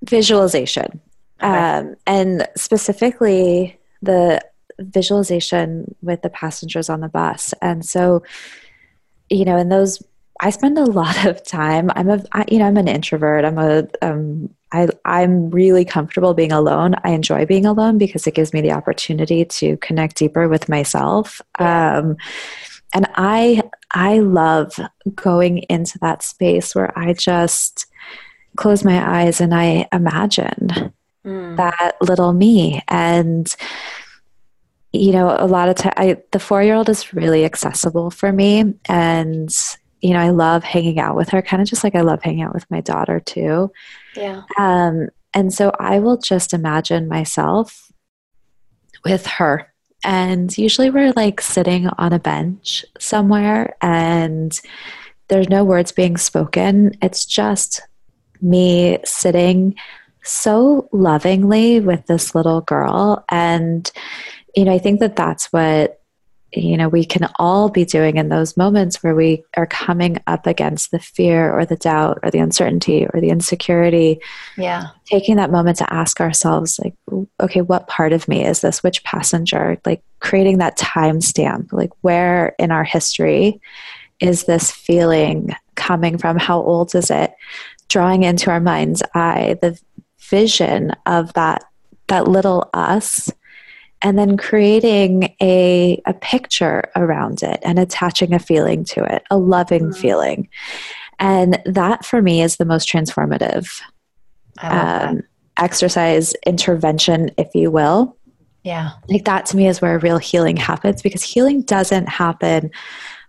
[0.04, 1.02] visualization
[1.42, 1.48] Okay.
[1.48, 4.42] um, and specifically the
[4.80, 8.24] visualization with the passengers on the bus and so
[9.30, 10.02] you know in those
[10.40, 13.58] i spend a lot of time i'm a I, you know i'm an introvert i'm
[13.58, 18.54] a um, I, i'm really comfortable being alone i enjoy being alone because it gives
[18.54, 21.98] me the opportunity to connect deeper with myself Yeah.
[22.00, 22.18] um,
[22.94, 23.62] and i
[23.92, 24.80] i love
[25.16, 27.86] going into that space where i just
[28.58, 30.94] close my eyes and I imagine
[31.26, 32.82] Mm, that little me.
[32.88, 33.54] And,
[34.94, 38.76] you know, a lot of time, the four year old is really accessible for me.
[38.88, 39.50] And,
[40.06, 42.44] you know, I love hanging out with her, kind of just like I love hanging
[42.44, 43.72] out with my daughter too.
[44.16, 44.44] yeah.
[44.56, 47.92] Um, and so I will just imagine myself
[49.04, 49.74] with her.
[50.04, 54.58] And usually we're like sitting on a bench somewhere and
[55.28, 56.96] there's no words being spoken.
[57.02, 57.82] It's just
[58.40, 59.74] me sitting
[60.24, 63.26] so lovingly with this little girl.
[63.30, 63.92] And,
[64.56, 66.00] you know, I think that that's what
[66.56, 70.48] you know we can all be doing in those moments where we are coming up
[70.48, 74.20] against the fear or the doubt or the uncertainty or the insecurity.
[74.58, 74.88] Yeah.
[75.06, 76.96] taking that moment to ask ourselves like
[77.40, 78.84] okay what part of me is this?
[78.84, 79.78] Which passenger?
[79.86, 83.60] Like creating that timestamp like where in our history
[84.20, 86.38] is this feeling coming from?
[86.38, 87.34] How old is it?
[87.90, 89.80] Drawing into our mind's eye the
[90.20, 91.64] vision of that
[92.08, 93.32] that little us
[94.06, 99.38] and then creating a, a picture around it and attaching a feeling to it, a
[99.38, 99.98] loving Mhm.
[99.98, 100.48] feeling.
[101.18, 103.82] And that for me is the most transformative
[104.60, 105.10] I love that.
[105.10, 105.24] um,
[105.58, 108.16] exercise intervention, if you will.
[108.64, 108.92] Yeah.
[109.10, 112.70] Like that to me is where real healing happens because healing doesn't happen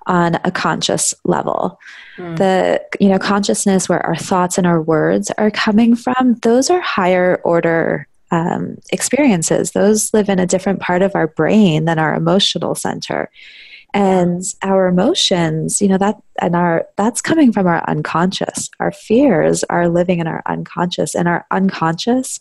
[0.06, 1.80] on a conscious level.
[2.18, 2.36] Mm.
[2.36, 6.80] The you know consciousness where our thoughts and our words are coming from, those are
[6.80, 9.72] higher order um, experiences.
[9.72, 13.30] Those live in a different part of our brain than our emotional center.
[13.94, 18.68] And our emotions, you know, that and our that's coming from our unconscious.
[18.78, 22.38] Our fears are living in our unconscious, and our unconscious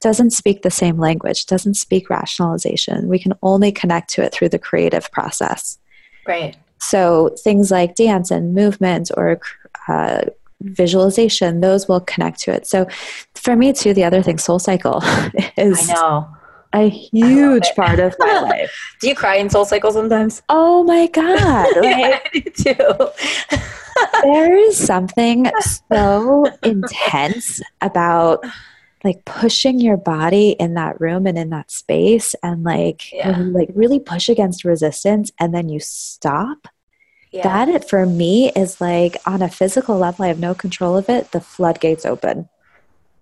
[0.00, 3.08] doesn't speak the same language, doesn't speak rationalization.
[3.08, 5.78] We can only connect to it through the creative process.
[6.26, 6.56] Right.
[6.78, 9.40] So things like dance and movement or
[9.88, 10.22] uh,
[10.64, 12.66] visualization, those will connect to it.
[12.66, 12.86] So
[13.34, 15.02] for me too, the other thing, Soul Cycle,
[15.56, 16.28] is I know.
[16.72, 18.72] a huge part of my life.
[19.00, 20.42] Do you cry in Soul Cycle sometimes?
[20.48, 21.66] Oh my God.
[21.82, 23.08] Like, I do too.
[24.22, 25.50] there is something
[25.92, 28.44] so intense about
[29.04, 33.36] like pushing your body in that room and in that space and like Yeah.
[33.38, 36.68] like really push against resistance and then you stop
[37.32, 37.44] Yeah.
[37.44, 41.08] that it for me is like on a physical level i have no control of
[41.08, 41.32] it.
[41.32, 42.48] The floodgates open.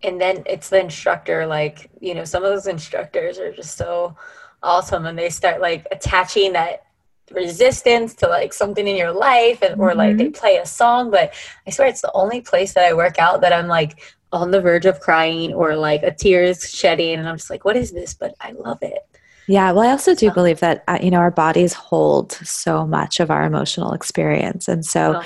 [0.03, 4.17] And then it's the instructor like you know some of those instructors are just so
[4.63, 6.85] awesome and they start like attaching that
[7.31, 10.33] resistance to like something in your life and or like they mm-hmm.
[10.33, 11.33] play a song but
[11.67, 14.61] i swear it's the only place that i work out that i'm like on the
[14.61, 18.15] verge of crying or like a tears shedding and i'm just like what is this?
[18.15, 19.10] But i love it
[19.47, 23.21] yeah well i also do believe that uh, you know our bodies hold so much
[23.21, 25.23] of our emotional experience and so oh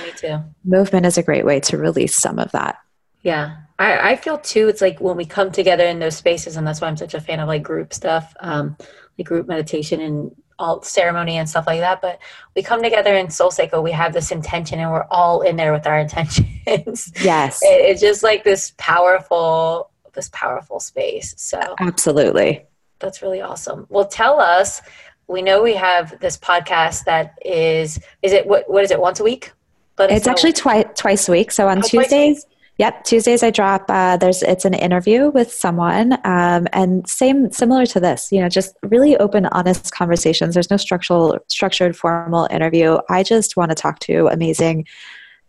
[0.65, 2.77] movement is a great way to release some of that
[3.23, 4.69] Yeah, I, I feel too.
[4.69, 7.21] It's like when we come together in those spaces, and that's why I'm such a
[7.21, 8.77] fan of like group stuff, um,
[9.19, 12.01] like group meditation and all ceremony and stuff like that.
[12.03, 12.19] But
[12.55, 15.73] we come together in Soul Cycle, we have this intention, and we're all in there
[15.73, 17.12] with our intentions.
[17.23, 21.35] yes It- it's just like this powerful, this powerful space.
[21.39, 22.65] So absolutely
[23.05, 23.86] that's really awesome.
[23.88, 24.82] Well, tell us.
[25.26, 27.98] We know we have this podcast that is.
[28.22, 28.68] Is it what?
[28.68, 29.00] What is it?
[29.00, 29.52] Once a week?
[29.96, 32.05] But it's actually twice twice a week so on Oh, twice a week.
[32.09, 32.46] tuesdays
[32.78, 33.84] Yep, Tuesdays I drop.
[33.88, 38.32] Uh, there's it's an interview with someone, um, and same similar to this.
[38.32, 40.55] You know, just really open, honest conversations.
[40.55, 42.98] There's no structural, structured, formal interview.
[43.09, 44.86] I just want to talk to amazing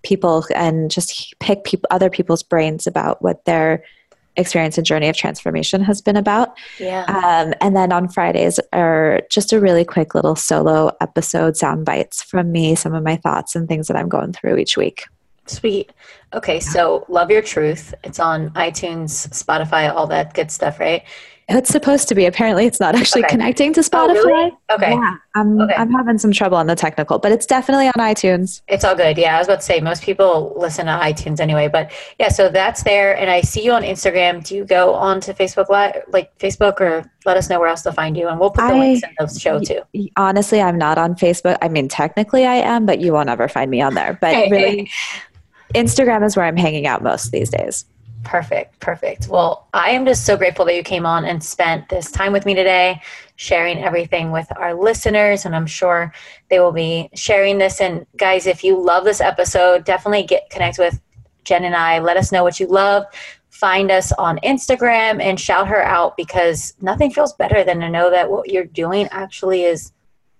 [0.03, 3.83] people and just pick people, other people's brains about what their
[4.37, 6.57] experience and journey of transformation has been about.
[6.79, 7.03] Yeah.
[7.03, 12.21] Um, and then on Fridays are just a really quick little solo episode, sound bites
[12.21, 15.05] from me, some of my thoughts and things that I'm going through each week.
[15.47, 15.91] Sweet.
[16.33, 17.93] Okay, so Love Your Truth.
[18.03, 21.03] It's on iTunes, Spotify, all that good stuff, right?
[21.47, 22.25] It's supposed to be.
[22.25, 23.29] Apparently, it's not actually Okay.
[23.33, 24.15] connecting to Spotify.
[24.17, 24.51] Oh, really?
[24.71, 24.91] Okay.
[24.93, 25.75] Yeah, I'm, Okay.
[25.75, 28.61] I'm having some trouble on the technical, but it's definitely on iTunes.
[28.67, 29.15] It's all good.
[29.19, 32.49] Yeah, I was about to say most people listen to iTunes anyway, but yeah, so
[32.49, 33.15] that's there.
[33.15, 34.43] And I see you on Instagram.
[34.43, 37.83] Do you go on to Facebook Live, like Facebook, or let us know where else
[37.83, 39.81] to find you, and we'll put the I- links in the show too.
[40.17, 41.57] Honestly, I'm not on Facebook.
[41.61, 44.17] I mean, technically I am, but you won't ever find me on there.
[44.19, 44.89] But really,
[45.75, 47.85] Instagram is where I'm hanging out most these days.
[48.25, 49.27] Perfect, perfect.
[49.27, 52.43] Well, I am just so grateful that you came on and spent this time with
[52.43, 52.99] me today,
[53.35, 55.45] sharing everything with our listeners.
[55.45, 56.11] And I'm sure
[56.49, 57.79] they will be sharing this.
[57.79, 60.99] And guys, if you love this episode, definitely get connect with
[61.43, 61.99] Jen and I.
[61.99, 63.05] Let us know what you love.
[63.51, 68.09] Find us on Instagram and shout her out because nothing feels better than to know
[68.09, 69.91] that what you're doing actually is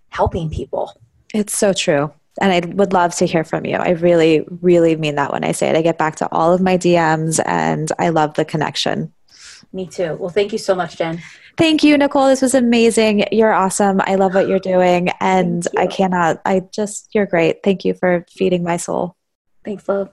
[0.10, 0.92] helping people.
[1.36, 2.12] It's so true.
[2.42, 3.78] And I would love to hear from you.
[3.78, 5.76] I really, really mean that when I say it.
[5.76, 9.14] I get back to all of my DMs and I love the connection.
[9.72, 10.18] Me too.
[10.20, 11.22] Well, thank you so much, Jen.
[11.58, 12.28] Thank you, Nicole.
[12.28, 13.26] This was amazing.
[13.32, 14.02] You're awesome.
[14.04, 15.10] I love what you're doing.
[15.22, 15.80] And you.
[15.80, 17.64] I cannot, I just, you're great.
[17.64, 19.16] Thank you for feeding my soul.
[19.64, 20.10] Thanks, love.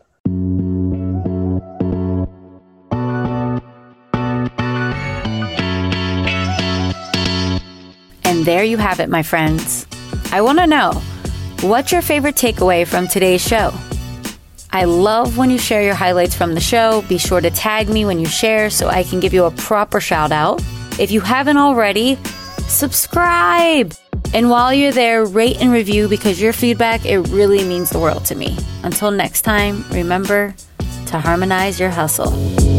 [8.24, 9.86] And there you have it, my friends.
[10.32, 11.02] I want to know
[11.62, 13.72] what's your favorite takeaway from today's show?
[14.70, 17.02] I love when you share your highlights from the show.
[17.02, 20.00] Be sure to tag me when you share so I can give you a proper
[20.00, 20.62] shout out.
[20.98, 22.16] If you haven't already,
[22.66, 23.94] subscribe.
[24.34, 28.24] And while you're there, rate and review because your feedback it really means the world
[28.26, 28.56] to me.
[28.82, 30.54] Until next time, remember
[31.06, 32.71] to harmonize your hustle.